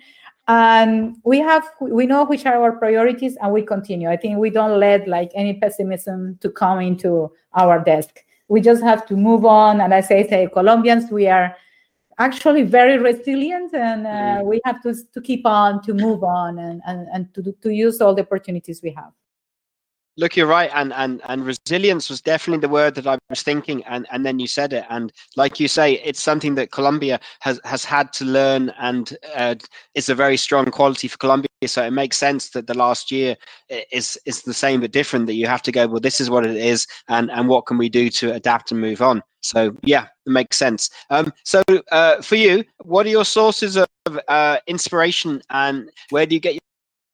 and 0.49 1.17
we 1.25 1.39
have 1.39 1.69
we 1.81 2.07
know 2.07 2.25
which 2.25 2.47
are 2.47 2.57
our 2.57 2.73
priorities 2.73 3.37
and 3.37 3.53
we 3.53 3.63
continue. 3.63 4.09
I 4.09 4.17
think 4.17 4.39
we 4.39 4.51
don't 4.51 4.81
let 4.81 5.07
like 5.07 5.31
any 5.35 5.55
pessimism 5.55 6.39
to 6.41 6.51
come 6.51 6.81
into 6.81 7.31
our 7.55 7.79
desk. 7.85 8.25
We 8.49 8.63
just 8.63 8.83
have 8.83 9.07
to 9.07 9.17
move 9.17 9.45
on. 9.45 9.83
And 9.83 9.95
i 9.95 10.01
say 10.01 10.27
say 10.27 10.49
colombians 10.53 11.11
we 11.11 11.29
are 11.29 11.55
actually 12.19 12.63
very 12.63 12.99
resilient 12.99 13.75
and 13.75 14.07
uh, 14.07 14.11
mm. 14.11 14.45
we 14.45 14.61
have 14.65 14.83
to, 14.83 14.95
to 15.13 15.21
keep 15.21 15.47
on 15.47 15.81
to 15.83 15.95
move 15.95 16.25
on 16.25 16.59
and, 16.59 16.83
and, 16.85 17.07
and 17.13 17.33
to, 17.33 17.55
to 17.63 17.71
use 17.71 18.01
all 18.01 18.13
the 18.13 18.23
opportunities 18.23 18.83
we 18.83 18.91
have 18.91 19.13
look 20.19 20.37
you're 20.37 20.47
right 20.47 20.71
and 20.75 20.93
and 20.93 21.23
and 21.29 21.47
resilience 21.47 22.11
was 22.11 22.21
definitely 22.21 22.61
the 22.61 22.69
word 22.69 22.95
that 22.95 23.07
i 23.07 23.17
was 23.31 23.43
thinking 23.43 23.83
and 23.85 24.07
and 24.11 24.27
then 24.27 24.39
you 24.39 24.47
said 24.47 24.73
it 24.73 24.85
and 24.91 25.13
like 25.37 25.59
you 25.59 25.69
say 25.69 25.95
it's 26.05 26.21
something 26.21 26.55
that 26.55 26.73
colombia 26.73 27.19
has 27.41 27.59
has 27.65 27.85
had 27.85 28.13
to 28.13 28.25
learn 28.25 28.71
and 28.79 29.17
uh, 29.35 29.55
it's 29.95 30.11
a 30.11 30.15
very 30.15 30.37
strong 30.37 30.67
quality 30.67 31.09
for 31.09 31.17
colombia 31.17 31.49
so 31.67 31.83
it 31.83 31.91
makes 31.91 32.17
sense 32.17 32.51
that 32.51 32.67
the 32.67 32.75
last 32.75 33.11
year 33.11 33.37
is 33.91 34.19
is 34.27 34.43
the 34.43 34.55
same 34.55 34.81
but 34.81 34.93
different 34.93 35.27
that 35.27 35.35
you 35.35 35.47
have 35.47 35.63
to 35.63 35.73
go 35.73 35.87
well 35.87 36.01
this 36.01 36.21
is 36.21 36.31
what 36.31 36.47
it 36.47 36.57
is 36.57 36.87
and 37.09 37.31
and 37.31 37.49
what 37.49 37.67
can 37.67 37.79
we 37.79 37.89
do 37.89 38.09
to 38.11 38.33
adapt 38.33 38.71
and 38.71 38.81
move 38.81 39.03
on? 39.03 39.23
So 39.43 39.75
yeah 39.83 40.07
it 40.27 40.31
makes 40.31 40.57
sense. 40.57 40.91
Um 41.11 41.33
so 41.45 41.63
uh, 41.91 42.23
for 42.23 42.37
you 42.37 42.65
what 42.85 43.07
are 43.07 43.11
your 43.11 43.25
sources 43.25 43.77
of 43.77 43.89
uh, 44.29 44.59
inspiration 44.67 45.43
and 45.51 45.91
where 46.11 46.27
do 46.27 46.35
you 46.35 46.41
get 46.41 46.59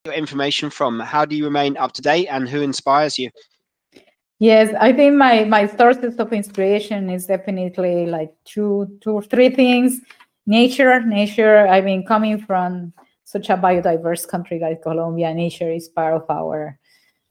your 0.05 0.13
information 0.13 0.69
from? 0.69 0.99
How 0.99 1.25
do 1.25 1.35
you 1.35 1.43
remain 1.43 1.75
up 1.77 1.91
to 1.93 2.01
date 2.01 2.27
and 2.27 2.47
who 2.47 2.61
inspires 2.61 3.17
you? 3.17 3.29
Yes, 4.39 4.73
I 4.79 4.93
think 4.93 5.15
my 5.15 5.45
my 5.45 5.65
sources 5.65 6.17
of 6.17 6.33
inspiration 6.33 7.09
is 7.09 7.25
definitely 7.25 8.05
like 8.05 8.31
two 8.45 8.99
two 9.01 9.11
or 9.11 9.23
three 9.23 9.49
things. 9.49 10.01
Nature, 10.45 11.01
nature. 11.01 11.67
I 11.67 11.81
mean, 11.81 12.05
coming 12.05 12.39
from 12.39 12.93
such 13.23 13.49
a 13.49 13.57
biodiverse 13.57 14.27
country 14.27 14.59
like 14.59 14.83
Colombia, 14.83 15.33
nature 15.33 15.71
is 15.71 15.87
part 15.87 16.13
of 16.13 16.25
our 16.29 16.77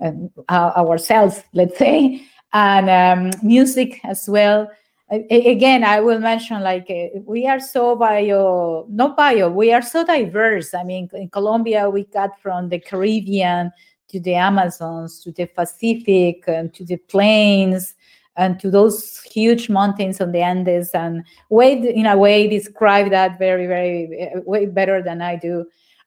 uh, 0.03 0.73
ourselves, 0.77 1.43
let's 1.53 1.79
say, 1.79 2.23
and 2.53 2.89
um, 2.91 3.41
music 3.43 4.01
as 4.05 4.29
well 4.29 4.69
again 5.11 5.85
i 5.85 6.01
will 6.01 6.19
mention 6.19 6.63
like 6.63 6.87
uh, 6.89 7.19
we 7.27 7.47
are 7.47 7.61
so 7.61 7.95
bio 7.95 8.87
not 8.89 9.17
bio 9.17 9.51
we 9.51 9.73
are 9.73 9.83
so 9.83 10.05
diverse. 10.05 10.73
I 10.73 10.83
mean 10.83 11.11
in 11.13 11.29
colombia 11.29 11.91
we 11.91 12.05
got 12.05 12.41
from 12.41 12.71
the 12.71 12.79
caribbean 12.79 13.71
to 14.09 14.21
the 14.21 14.35
amazons 14.35 15.21
to 15.21 15.33
the 15.33 15.47
pacific 15.47 16.45
and 16.47 16.73
to 16.75 16.85
the 16.85 16.97
plains 16.97 17.95
and 18.37 18.59
to 18.61 18.71
those 18.71 19.21
huge 19.23 19.69
mountains 19.69 20.21
on 20.21 20.33
the 20.33 20.41
andes 20.41 20.91
and 20.95 21.25
Wade 21.51 21.85
in 21.85 22.07
a 22.07 22.17
way 22.17 22.49
describe 22.49 23.11
that 23.11 23.39
very 23.39 23.67
very 23.67 24.31
uh, 24.35 24.41
way 24.41 24.67
better 24.67 25.03
than 25.03 25.21
i 25.21 25.37
do. 25.37 25.67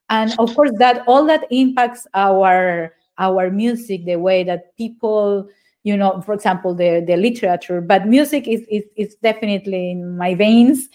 And 0.10 0.34
of 0.40 0.56
course 0.56 0.72
that 0.80 1.04
all 1.06 1.26
that 1.26 1.46
impacts 1.52 2.08
our 2.14 2.96
our 3.20 3.52
music 3.52 4.06
the 4.06 4.16
way 4.16 4.44
that 4.44 4.76
people 4.78 5.50
you 5.88 5.96
know, 5.96 6.22
for 6.22 6.34
example, 6.34 6.76
the, 6.76 7.02
the 7.08 7.16
literature, 7.16 7.80
but 7.80 8.08
music 8.08 8.46
is, 8.46 8.62
is, 8.70 8.84
is 8.98 9.16
definitely 9.16 9.92
in 9.92 10.18
my 10.18 10.36
veins. 10.36 10.90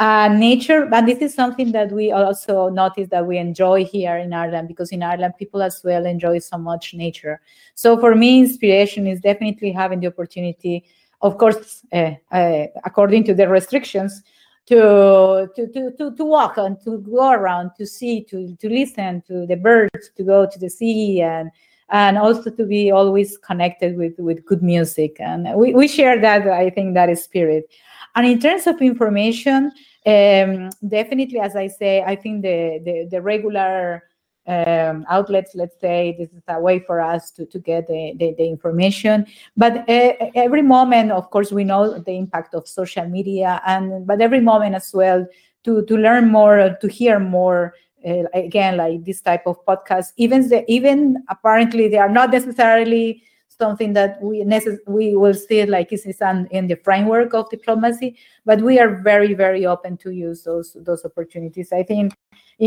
Uh, 0.00 0.28
nature, 0.28 0.86
but 0.86 1.06
this 1.06 1.18
is 1.18 1.34
something 1.34 1.72
that 1.72 1.90
we 1.90 2.12
also 2.12 2.68
notice 2.68 3.08
that 3.10 3.26
we 3.26 3.36
enjoy 3.36 3.84
here 3.84 4.16
in 4.16 4.32
Ireland 4.32 4.68
because 4.68 4.92
in 4.92 5.02
Ireland 5.02 5.34
people 5.40 5.60
as 5.60 5.82
well 5.82 6.06
enjoy 6.06 6.38
so 6.38 6.56
much 6.56 6.94
nature. 6.94 7.40
So 7.74 7.98
for 7.98 8.14
me, 8.14 8.38
inspiration 8.38 9.08
is 9.08 9.20
definitely 9.20 9.72
having 9.72 9.98
the 9.98 10.06
opportunity, 10.06 10.84
of 11.20 11.36
course, 11.36 11.84
uh, 11.92 12.12
uh, 12.30 12.66
according 12.84 13.24
to 13.24 13.34
the 13.34 13.48
restrictions, 13.48 14.22
to, 14.66 15.50
to, 15.56 15.66
to, 15.66 15.90
to, 15.98 16.14
to 16.14 16.24
walk 16.24 16.58
and 16.58 16.80
to 16.84 16.98
go 16.98 17.32
around, 17.32 17.72
to 17.78 17.84
see, 17.84 18.22
to, 18.30 18.56
to 18.60 18.68
listen 18.68 19.20
to 19.26 19.46
the 19.46 19.56
birds, 19.56 20.10
to 20.16 20.22
go 20.22 20.46
to 20.48 20.58
the 20.60 20.70
sea 20.70 21.22
and 21.22 21.50
and 21.90 22.18
also 22.18 22.50
to 22.50 22.64
be 22.64 22.90
always 22.90 23.38
connected 23.38 23.96
with 23.96 24.14
with 24.18 24.44
good 24.44 24.62
music. 24.62 25.16
And 25.20 25.54
we, 25.54 25.74
we 25.74 25.88
share 25.88 26.20
that 26.20 26.46
i 26.48 26.70
think 26.70 26.94
that 26.94 27.08
is 27.08 27.22
spirit. 27.22 27.70
And 28.14 28.26
in 28.26 28.40
terms 28.40 28.66
of 28.66 28.80
information 28.80 29.72
um, 30.06 30.70
definitely 30.86 31.40
as 31.40 31.56
i 31.56 31.66
say 31.66 32.02
i 32.02 32.16
think 32.16 32.42
the 32.42 32.80
the, 32.84 33.08
the 33.10 33.22
regular 33.22 34.04
um, 34.46 35.04
outlets 35.10 35.54
let's 35.54 35.78
say 35.78 36.16
this 36.18 36.30
is 36.30 36.42
a 36.48 36.58
way 36.58 36.78
for 36.78 37.02
us 37.02 37.30
to, 37.32 37.44
to 37.44 37.58
get 37.58 37.86
the, 37.86 38.14
the, 38.16 38.34
the 38.38 38.48
information. 38.48 39.26
But 39.58 39.88
uh, 39.88 40.14
every 40.34 40.62
moment 40.62 41.12
of 41.12 41.30
course 41.30 41.52
we 41.52 41.64
know 41.64 41.98
the 41.98 42.12
impact 42.12 42.54
of 42.54 42.66
social 42.66 43.06
media. 43.06 43.60
And 43.66 44.06
but 44.06 44.20
every 44.20 44.40
moment 44.40 44.74
as 44.74 44.92
well 44.92 45.26
to 45.64 45.84
to 45.84 45.96
learn 45.96 46.30
more 46.30 46.76
to 46.80 46.88
hear 46.88 47.18
more 47.18 47.74
uh, 48.06 48.24
again 48.34 48.76
like 48.76 49.04
this 49.04 49.20
type 49.20 49.42
of 49.46 49.64
podcast 49.64 50.12
even 50.16 50.48
the, 50.48 50.64
even 50.70 51.22
apparently 51.28 51.88
they 51.88 51.98
are 51.98 52.08
not 52.08 52.30
necessarily 52.30 53.22
something 53.48 53.92
that 53.92 54.22
we 54.22 54.42
necess- 54.44 54.78
we 54.86 55.16
will 55.16 55.34
see 55.34 55.64
like 55.66 55.92
is 55.92 56.06
in 56.06 56.68
the 56.68 56.78
framework 56.84 57.34
of 57.34 57.50
diplomacy 57.50 58.16
but 58.44 58.60
we 58.60 58.78
are 58.78 59.02
very 59.02 59.34
very 59.34 59.66
open 59.66 59.96
to 59.96 60.10
use 60.10 60.44
those 60.44 60.76
those 60.80 61.04
opportunities 61.04 61.72
i 61.72 61.82
think 61.82 62.14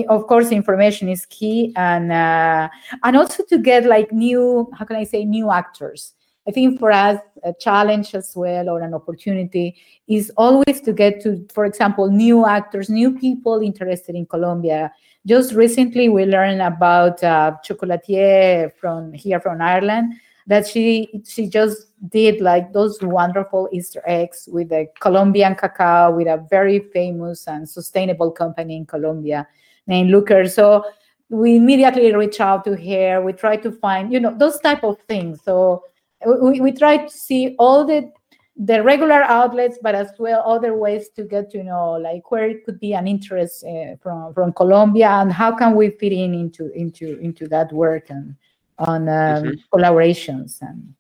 of 0.10 0.28
course 0.28 0.52
information 0.52 1.08
is 1.08 1.26
key 1.28 1.74
and 1.76 2.12
uh, 2.12 2.68
and 3.04 3.16
also 3.16 3.44
to 3.44 3.58
get 3.58 3.86
like 3.86 4.12
new 4.12 4.70
how 4.78 4.86
can 4.86 4.98
i 4.98 5.04
say 5.04 5.24
new 5.24 5.50
actors 5.52 6.14
I 6.48 6.52
think 6.52 6.80
for 6.80 6.92
us, 6.92 7.20
a 7.44 7.54
challenge 7.54 8.16
as 8.16 8.34
well 8.36 8.70
or 8.70 8.82
an 8.82 8.94
opportunity 8.94 9.76
is 10.08 10.32
always 10.38 10.82
to 10.82 10.92
get 10.94 11.22
to, 11.22 11.46
for 11.54 11.66
example, 11.66 12.10
new 12.10 12.48
actors, 12.48 12.90
new 12.90 13.18
people 13.18 13.60
interested 13.62 14.16
in 14.16 14.26
Colombia. 14.26 14.92
Just 15.26 15.54
recently, 15.54 16.10
we 16.10 16.26
learned 16.26 16.62
about 16.62 17.24
uh, 17.24 17.56
Chocolatier 17.64 18.74
from 18.74 19.14
here 19.14 19.40
from 19.40 19.62
Ireland 19.62 20.14
that 20.48 20.68
she 20.68 21.22
she 21.26 21.48
just 21.48 21.88
did 22.10 22.42
like 22.42 22.74
those 22.74 23.00
wonderful 23.02 23.70
Easter 23.72 24.02
eggs 24.08 24.50
with 24.52 24.70
the 24.70 24.88
Colombian 25.00 25.56
cacao 25.56 26.12
with 26.12 26.28
a 26.28 26.46
very 26.50 26.80
famous 26.92 27.48
and 27.48 27.70
sustainable 27.70 28.32
company 28.32 28.76
in 28.76 28.86
Colombia 28.86 29.48
named 29.86 30.10
Luker. 30.10 30.48
So 30.48 30.84
we 31.30 31.56
immediately 31.56 32.14
reach 32.14 32.40
out 32.40 32.64
to 32.66 32.76
her. 32.76 33.22
We 33.22 33.34
try 33.34 33.58
to 33.58 33.72
find, 33.72 34.12
you 34.12 34.20
know, 34.20 34.36
those 34.36 34.60
type 34.60 34.84
of 34.84 34.98
things. 35.08 35.40
So 35.44 35.84
we, 36.26 36.60
we 36.60 36.72
try 36.72 36.98
to 36.98 37.10
see 37.10 37.56
all 37.60 37.86
the 37.86 38.12
the 38.56 38.84
regular 38.84 39.24
outlets, 39.24 39.80
but 39.82 39.96
as 39.96 40.12
well 40.20 40.44
other 40.46 40.76
ways 40.76 41.10
to 41.16 41.24
get 41.24 41.50
to 41.52 41.64
know 41.64 41.94
like 41.94 42.30
where 42.32 42.50
it 42.50 42.66
could 42.66 42.80
be 42.80 42.94
an 42.94 43.08
interest 43.08 43.64
uh, 43.66 43.96
from 44.02 44.34
from 44.34 44.54
Colombia 44.54 45.10
and 45.10 45.32
how 45.32 45.56
can 45.56 45.76
we 45.76 45.90
fit 45.90 46.12
in 46.12 46.34
into 46.34 46.72
into 46.74 47.18
into 47.20 47.48
that 47.48 47.72
work 47.72 48.10
and 48.10 48.36
on 48.78 49.08
um, 49.08 49.44
mm-hmm. 49.44 49.52
collaborations 49.74 50.62
and 50.62 50.94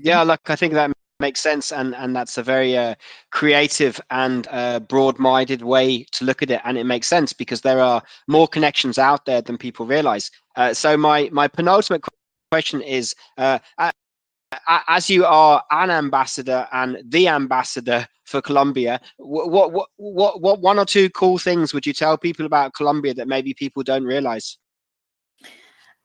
yeah, 0.00 0.22
look, 0.22 0.40
I 0.48 0.56
think 0.56 0.74
that 0.74 0.92
makes 1.18 1.40
sense 1.40 1.70
and 1.70 1.94
and 1.96 2.16
that's 2.16 2.38
a 2.38 2.42
very 2.42 2.76
uh, 2.76 2.94
creative 3.30 4.00
and 4.10 4.48
uh, 4.50 4.80
broad-minded 4.80 5.62
way 5.62 6.04
to 6.12 6.24
look 6.24 6.42
at 6.42 6.50
it 6.50 6.60
and 6.64 6.78
it 6.78 6.84
makes 6.84 7.06
sense 7.06 7.32
because 7.32 7.60
there 7.60 7.80
are 7.80 8.02
more 8.26 8.48
connections 8.48 8.96
out 8.98 9.26
there 9.26 9.42
than 9.42 9.58
people 9.58 9.84
realize 9.84 10.30
uh, 10.56 10.72
so 10.72 10.96
my 10.96 11.28
my 11.30 11.46
penultimate 11.46 12.02
question 12.50 12.80
is 12.80 13.14
uh, 13.36 13.58
as 14.88 15.08
you 15.08 15.24
are 15.24 15.62
an 15.70 15.90
ambassador 15.90 16.66
and 16.72 16.98
the 17.04 17.28
ambassador 17.28 18.06
for 18.24 18.40
Colombia, 18.42 19.00
what, 19.16 19.72
what 19.72 19.88
what 19.96 20.40
what 20.40 20.60
one 20.60 20.78
or 20.78 20.84
two 20.84 21.10
cool 21.10 21.38
things 21.38 21.72
would 21.72 21.86
you 21.86 21.92
tell 21.92 22.16
people 22.18 22.46
about 22.46 22.74
Colombia 22.74 23.14
that 23.14 23.28
maybe 23.28 23.54
people 23.54 23.82
don't 23.82 24.04
realize? 24.04 24.58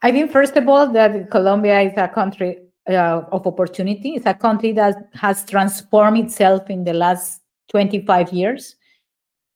I 0.01 0.11
think 0.11 0.31
first 0.31 0.55
of 0.55 0.67
all 0.67 0.91
that 0.91 1.31
Colombia 1.31 1.81
is 1.81 1.93
a 1.97 2.07
country 2.07 2.59
uh, 2.87 3.23
of 3.31 3.47
opportunity. 3.47 4.15
It's 4.15 4.25
a 4.25 4.33
country 4.33 4.71
that 4.73 5.09
has 5.13 5.45
transformed 5.45 6.19
itself 6.19 6.69
in 6.69 6.83
the 6.83 6.93
last 6.93 7.41
25 7.69 8.31
years. 8.31 8.75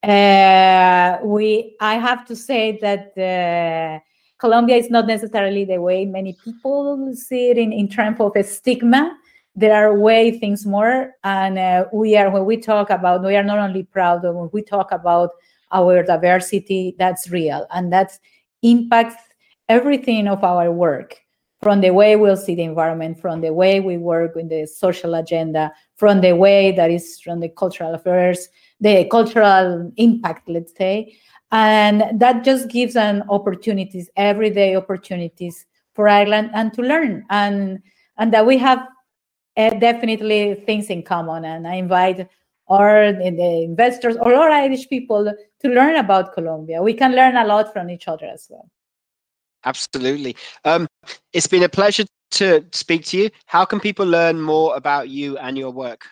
Uh, 0.02 1.18
we, 1.24 1.76
I 1.82 1.96
have 1.96 2.26
to 2.26 2.36
say 2.36 2.80
that 2.82 3.18
uh, 3.18 4.00
Colombia 4.40 4.78
is 4.78 4.90
not 4.90 5.06
necessarily 5.06 5.66
the 5.66 5.82
way 5.82 6.06
many 6.06 6.38
people 6.44 7.14
see 7.14 7.50
it 7.50 7.58
in, 7.58 7.74
in 7.74 7.88
terms 7.88 8.20
of 8.20 8.32
a 8.36 8.44
stigma. 8.44 9.16
There 9.56 9.76
are 9.76 9.98
way 9.98 10.40
things 10.40 10.66
more, 10.66 11.12
and 11.24 11.60
uh, 11.60 11.86
we 11.92 12.16
are 12.16 12.30
when 12.30 12.46
we 12.46 12.56
talk 12.56 12.90
about 12.90 13.24
we 13.24 13.36
are 13.36 13.44
not 13.44 13.58
only 13.58 13.84
proud, 13.84 14.22
but 14.22 14.34
when 14.34 14.50
we 14.54 14.62
talk 14.62 14.92
about 14.92 15.32
our 15.72 16.02
diversity, 16.04 16.96
that's 16.98 17.30
real, 17.30 17.68
and 17.72 17.92
that 17.92 18.18
impacts 18.62 19.22
everything 19.68 20.28
of 20.28 20.44
our 20.44 20.72
work 20.72 21.18
from 21.62 21.82
the 21.82 21.92
way 21.92 22.16
we'll 22.16 22.38
see 22.38 22.56
the 22.56 22.64
environment, 22.64 23.20
from 23.20 23.42
the 23.42 23.54
way 23.54 23.82
we 23.82 23.98
work 23.98 24.38
in 24.38 24.48
the 24.48 24.66
social 24.66 25.16
agenda, 25.16 25.72
from 25.98 26.22
the 26.22 26.34
way 26.34 26.72
that 26.72 26.90
is 26.90 27.20
from 27.20 27.42
the 27.42 27.50
cultural 27.50 27.94
affairs, 27.94 28.48
the 28.80 29.06
cultural 29.12 29.92
impact, 29.98 30.48
let's 30.48 30.74
say 30.78 31.14
and 31.52 32.20
that 32.20 32.44
just 32.44 32.70
gives 32.70 32.96
an 32.96 33.24
opportunities 33.30 34.10
everyday 34.16 34.76
opportunities 34.76 35.66
for 35.94 36.08
ireland 36.08 36.50
and 36.54 36.74
to 36.74 36.82
learn 36.82 37.26
and 37.30 37.82
and 38.18 38.34
that 38.34 38.46
we 38.46 38.58
have 38.58 38.88
uh, 39.58 39.70
definitely 39.80 40.56
things 40.66 40.88
in 40.88 41.02
common 41.02 41.46
and 41.46 41.68
i 41.68 41.76
invite 41.76 42.28
or 42.70 43.12
the 43.12 43.64
investors 43.64 44.16
or 44.22 44.34
all 44.34 44.52
Irish 44.52 44.88
people 44.88 45.34
to 45.60 45.68
learn 45.68 45.96
about 45.98 46.34
Colombia. 46.34 46.82
We 46.82 46.94
can 46.94 47.14
learn 47.14 47.36
a 47.36 47.44
lot 47.44 47.74
from 47.74 47.90
each 47.90 48.08
other 48.08 48.28
as 48.28 48.46
well. 48.50 48.70
Absolutely. 49.66 50.38
Um, 50.64 50.88
it's 51.34 51.48
been 51.48 51.64
a 51.64 51.70
pleasure 51.70 52.06
to 52.32 52.64
speak 52.72 53.06
to 53.06 53.18
you. 53.18 53.30
How 53.48 53.66
can 53.66 53.80
people 53.80 54.06
learn 54.06 54.40
more 54.40 54.76
about 54.76 55.10
you 55.10 55.38
and 55.40 55.58
your 55.58 55.72
work? 55.72 56.06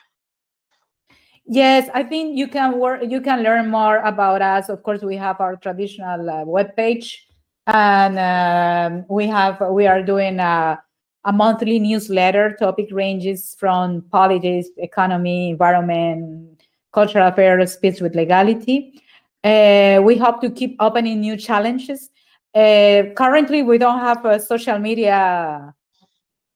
Yes, 1.50 1.90
I 1.94 2.04
think 2.04 2.38
you 2.38 2.48
can 2.48 2.78
work. 2.78 3.02
You 3.08 3.22
can 3.22 3.42
learn 3.42 3.70
more 3.70 4.00
about 4.00 4.42
us. 4.42 4.68
Of 4.70 4.84
course, 4.84 5.02
we 5.02 5.16
have 5.16 5.40
our 5.40 5.56
traditional 5.56 6.30
uh, 6.30 6.44
web 6.44 6.76
page, 6.76 7.26
and 7.68 8.20
um, 8.20 9.06
we 9.10 9.28
have 9.28 9.62
we 9.72 9.88
are 9.88 10.04
doing 10.04 10.40
a, 10.40 10.78
a 11.24 11.32
monthly 11.32 11.80
newsletter. 11.80 12.54
Topic 12.60 12.90
ranges 12.92 13.56
from 13.58 14.02
politics, 14.12 14.68
economy, 14.78 15.52
environment, 15.52 16.62
cultural 16.92 17.28
affairs, 17.30 17.78
peace 17.78 18.02
with 18.02 18.14
legality. 18.14 19.02
Uh, 19.42 20.02
we 20.04 20.18
hope 20.18 20.42
to 20.42 20.50
keep 20.50 20.76
opening 20.82 21.22
new 21.22 21.38
challenges. 21.38 22.10
Uh, 22.54 23.04
currently, 23.16 23.64
we 23.64 23.78
don't 23.78 24.00
have 24.00 24.26
a 24.26 24.38
social 24.38 24.80
media 24.80 25.74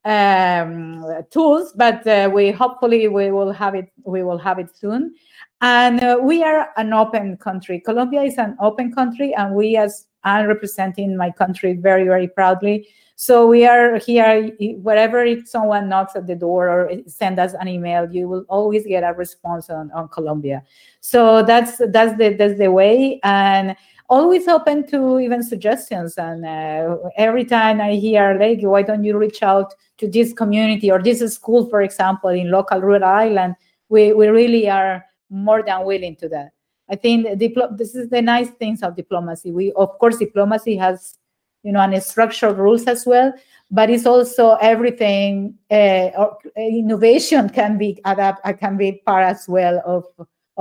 um, 0.06 1.06
tools, 1.30 1.74
but 1.76 2.06
uh, 2.08 2.30
we 2.34 2.52
hopefully 2.52 3.08
we 3.08 3.32
will 3.32 3.52
have 3.52 3.76
it. 3.76 3.92
We 4.04 4.24
will 4.24 4.38
have 4.38 4.60
it 4.60 4.76
soon. 4.76 5.14
And 5.62 6.04
uh, 6.04 6.18
we 6.22 6.44
are 6.44 6.70
an 6.78 6.92
open 6.94 7.38
country. 7.38 7.80
Colombia 7.80 8.24
is 8.24 8.38
an 8.38 8.58
open 8.60 8.92
country, 8.92 9.34
and 9.36 9.54
we, 9.54 9.78
as 9.78 10.08
I'm 10.24 10.48
representing 10.48 11.16
my 11.16 11.32
country, 11.32 11.74
very 11.74 12.06
very 12.06 12.28
proudly. 12.28 12.88
So 13.22 13.46
we 13.46 13.68
are 13.68 13.98
here 13.98 14.50
wherever 14.82 15.24
someone 15.46 15.88
knocks 15.88 16.16
at 16.16 16.26
the 16.26 16.34
door 16.34 16.70
or 16.70 16.92
send 17.06 17.40
us 17.40 17.54
an 17.54 17.68
email, 17.68 18.12
you 18.12 18.28
will 18.28 18.46
always 18.50 18.84
get 18.84 19.04
a 19.04 19.14
response 19.14 19.70
on, 19.70 19.92
on 19.92 20.08
Colombia. 20.08 20.64
So 21.02 21.44
that's 21.44 21.78
that's 21.90 22.18
the 22.18 22.34
that's 22.34 22.58
the 22.58 22.72
way. 22.72 23.20
And 23.24 23.76
always 24.12 24.46
open 24.50 24.86
to 24.88 25.20
even 25.20 25.42
suggestions. 25.42 26.18
And 26.18 26.46
uh, 26.46 26.98
every 27.16 27.46
time 27.46 27.80
I 27.80 27.94
hear, 27.94 28.38
like, 28.38 28.60
why 28.62 28.82
don't 28.82 29.06
you 29.06 29.18
reach 29.18 29.42
out 29.42 29.74
to 30.00 30.08
this 30.08 30.34
community 30.34 30.92
or 30.92 31.02
this 31.02 31.20
school, 31.34 31.70
for 31.70 31.82
example, 31.82 32.30
in 32.30 32.52
local 32.52 32.82
rural 32.82 33.06
Ireland, 33.06 33.56
we, 33.88 34.12
we 34.12 34.28
really 34.28 34.70
are 34.70 35.06
more 35.30 35.64
than 35.64 35.86
willing 35.86 36.18
to 36.18 36.28
that. 36.30 36.50
I 36.90 36.98
think 36.98 37.26
diplo- 37.40 37.78
this 37.78 37.96
is 37.96 38.10
the 38.10 38.22
nice 38.22 38.50
things 38.50 38.84
of 38.84 38.98
diplomacy. 38.98 39.52
We, 39.52 39.72
of 39.74 39.98
course, 39.98 40.18
diplomacy 40.18 40.76
has, 40.76 41.18
you 41.64 41.72
know, 41.72 41.80
and 41.80 42.04
structural 42.04 42.54
rules 42.54 42.88
as 42.88 43.06
well, 43.06 43.32
but 43.70 43.90
it's 43.90 44.06
also 44.06 44.56
everything. 44.56 45.56
Uh, 45.70 46.10
innovation 46.58 47.48
can 47.48 47.78
be 47.78 48.02
adapt, 48.04 48.44
can 48.60 48.76
be 48.76 49.02
part 49.06 49.24
as 49.24 49.48
well 49.48 49.82
of 49.86 50.06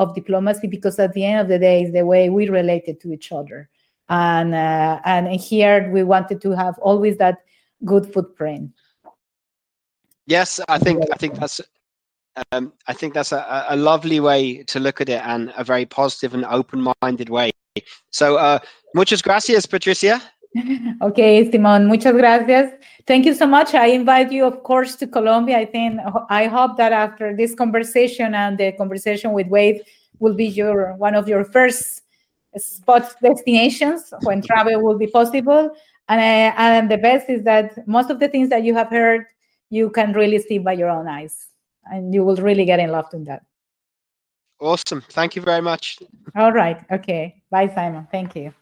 of 0.00 0.14
diplomacy 0.14 0.66
because 0.66 0.98
at 0.98 1.12
the 1.12 1.24
end 1.24 1.40
of 1.40 1.48
the 1.48 1.58
day 1.58 1.82
is 1.84 1.92
the 1.92 2.04
way 2.04 2.30
we 2.30 2.48
related 2.48 3.00
to 3.02 3.12
each 3.12 3.30
other. 3.30 3.68
And 4.08 4.54
uh, 4.54 5.00
and 5.04 5.28
here 5.28 5.90
we 5.92 6.02
wanted 6.02 6.40
to 6.42 6.50
have 6.62 6.76
always 6.78 7.18
that 7.18 7.36
good 7.84 8.12
footprint. 8.12 8.72
Yes 10.26 10.60
i 10.68 10.78
think 10.78 11.02
i 11.12 11.16
think 11.16 11.34
that's 11.34 11.60
um, 12.52 12.72
i 12.86 12.92
think 12.92 13.14
that's 13.14 13.32
a, 13.32 13.66
a 13.68 13.76
lovely 13.76 14.20
way 14.20 14.62
to 14.64 14.78
look 14.78 15.00
at 15.00 15.08
it 15.08 15.20
and 15.24 15.52
a 15.56 15.64
very 15.64 15.86
positive 15.86 16.34
and 16.34 16.44
open-minded 16.44 17.28
way. 17.28 17.50
So 18.10 18.36
uh, 18.36 18.58
muchas 18.94 19.22
gracias 19.22 19.66
patricia 19.66 20.20
okay, 21.02 21.50
Simon, 21.50 21.86
muchas 21.86 22.14
gracias. 22.14 22.72
Thank 23.06 23.24
you 23.24 23.34
so 23.34 23.46
much. 23.46 23.74
I 23.74 23.86
invite 23.86 24.32
you, 24.32 24.44
of 24.44 24.62
course, 24.62 24.96
to 24.96 25.06
Colombia. 25.06 25.58
I 25.58 25.64
think 25.64 26.00
I 26.28 26.46
hope 26.46 26.76
that 26.76 26.92
after 26.92 27.36
this 27.36 27.54
conversation 27.54 28.34
and 28.34 28.58
the 28.58 28.72
conversation 28.72 29.32
with 29.32 29.46
Wade 29.46 29.82
will 30.18 30.34
be 30.34 30.46
your 30.46 30.94
one 30.94 31.14
of 31.14 31.28
your 31.28 31.44
first 31.44 32.02
spot 32.56 33.14
destinations 33.22 34.12
when 34.22 34.42
travel 34.42 34.82
will 34.82 34.98
be 34.98 35.06
possible. 35.06 35.70
And, 36.08 36.20
uh, 36.20 36.54
and 36.58 36.90
the 36.90 36.98
best 36.98 37.30
is 37.30 37.44
that 37.44 37.86
most 37.86 38.10
of 38.10 38.18
the 38.18 38.28
things 38.28 38.48
that 38.50 38.64
you 38.64 38.74
have 38.74 38.88
heard, 38.88 39.26
you 39.70 39.90
can 39.90 40.12
really 40.12 40.40
see 40.40 40.58
by 40.58 40.72
your 40.72 40.90
own 40.90 41.06
eyes, 41.06 41.46
and 41.84 42.12
you 42.12 42.24
will 42.24 42.36
really 42.36 42.64
get 42.64 42.80
in 42.80 42.90
love 42.90 43.06
with 43.12 43.26
that. 43.26 43.42
Awesome. 44.60 45.00
Thank 45.00 45.36
you 45.36 45.42
very 45.42 45.62
much. 45.62 46.00
All 46.34 46.52
right. 46.52 46.84
Okay. 46.90 47.42
Bye, 47.50 47.68
Simon. 47.68 48.08
Thank 48.10 48.34
you. 48.34 48.52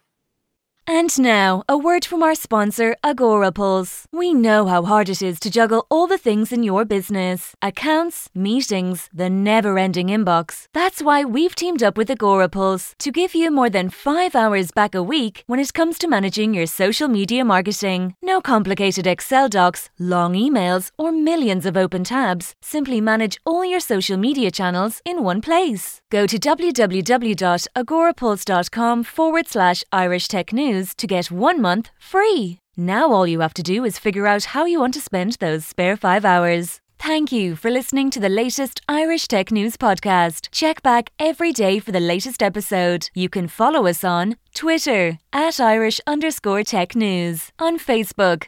And 0.91 1.19
now, 1.19 1.61
a 1.69 1.77
word 1.77 2.03
from 2.03 2.23
our 2.23 2.33
sponsor, 2.33 2.95
Agorapulse. 3.03 4.05
We 4.11 4.33
know 4.33 4.65
how 4.65 4.81
hard 4.81 5.07
it 5.07 5.21
is 5.21 5.39
to 5.41 5.51
juggle 5.51 5.85
all 5.91 6.07
the 6.07 6.17
things 6.17 6.51
in 6.51 6.63
your 6.63 6.83
business 6.83 7.55
accounts, 7.61 8.27
meetings, 8.33 9.07
the 9.13 9.29
never 9.29 9.77
ending 9.77 10.07
inbox. 10.07 10.65
That's 10.73 10.99
why 10.99 11.25
we've 11.25 11.55
teamed 11.55 11.83
up 11.83 11.95
with 11.95 12.07
Agorapulse 12.07 12.95
to 12.97 13.11
give 13.11 13.35
you 13.35 13.51
more 13.51 13.69
than 13.69 13.91
five 13.91 14.33
hours 14.33 14.71
back 14.71 14.95
a 14.95 15.03
week 15.03 15.43
when 15.45 15.59
it 15.59 15.75
comes 15.75 15.99
to 15.99 16.07
managing 16.07 16.55
your 16.55 16.65
social 16.65 17.07
media 17.07 17.45
marketing. 17.45 18.15
No 18.23 18.41
complicated 18.41 19.05
Excel 19.05 19.47
docs, 19.47 19.91
long 19.99 20.33
emails, 20.33 20.89
or 20.97 21.11
millions 21.11 21.67
of 21.67 21.77
open 21.77 22.03
tabs. 22.03 22.55
Simply 22.61 22.99
manage 22.99 23.37
all 23.45 23.63
your 23.63 23.79
social 23.79 24.17
media 24.17 24.49
channels 24.49 25.03
in 25.05 25.23
one 25.23 25.39
place. 25.39 26.01
Go 26.09 26.25
to 26.25 26.39
www.agorapulse.com 26.39 29.03
forward 29.03 29.47
slash 29.47 29.83
Irish 29.91 30.27
Tech 30.27 30.51
News 30.51 30.78
to 30.95 31.07
get 31.07 31.31
one 31.31 31.61
month 31.61 31.89
free. 31.99 32.57
Now 32.75 33.11
all 33.11 33.27
you 33.27 33.41
have 33.41 33.53
to 33.55 33.63
do 33.63 33.85
is 33.85 33.99
figure 33.99 34.27
out 34.27 34.53
how 34.53 34.65
you 34.65 34.79
want 34.79 34.93
to 34.95 35.01
spend 35.01 35.33
those 35.33 35.65
spare 35.65 35.97
five 35.97 36.25
hours. 36.25 36.79
Thank 36.99 37.31
you 37.31 37.55
for 37.55 37.71
listening 37.71 38.09
to 38.11 38.19
the 38.19 38.27
latest 38.27 38.81
Irish 38.89 39.27
Tech 39.29 39.51
News 39.51 39.77
podcast. 39.77 40.49
Check 40.51 40.81
back 40.83 41.11
every 41.17 41.53
day 41.53 41.79
for 41.79 41.93
the 41.93 41.99
latest 42.01 42.43
episode. 42.43 43.09
You 43.13 43.29
can 43.29 43.47
follow 43.47 43.87
us 43.87 44.03
on 44.03 44.35
Twitter 44.53 45.17
at 45.31 45.61
Irish 45.61 46.01
underscore 46.05 46.63
tech 46.63 46.95
news, 46.95 47.51
on 47.57 47.79
Facebook, 47.79 48.47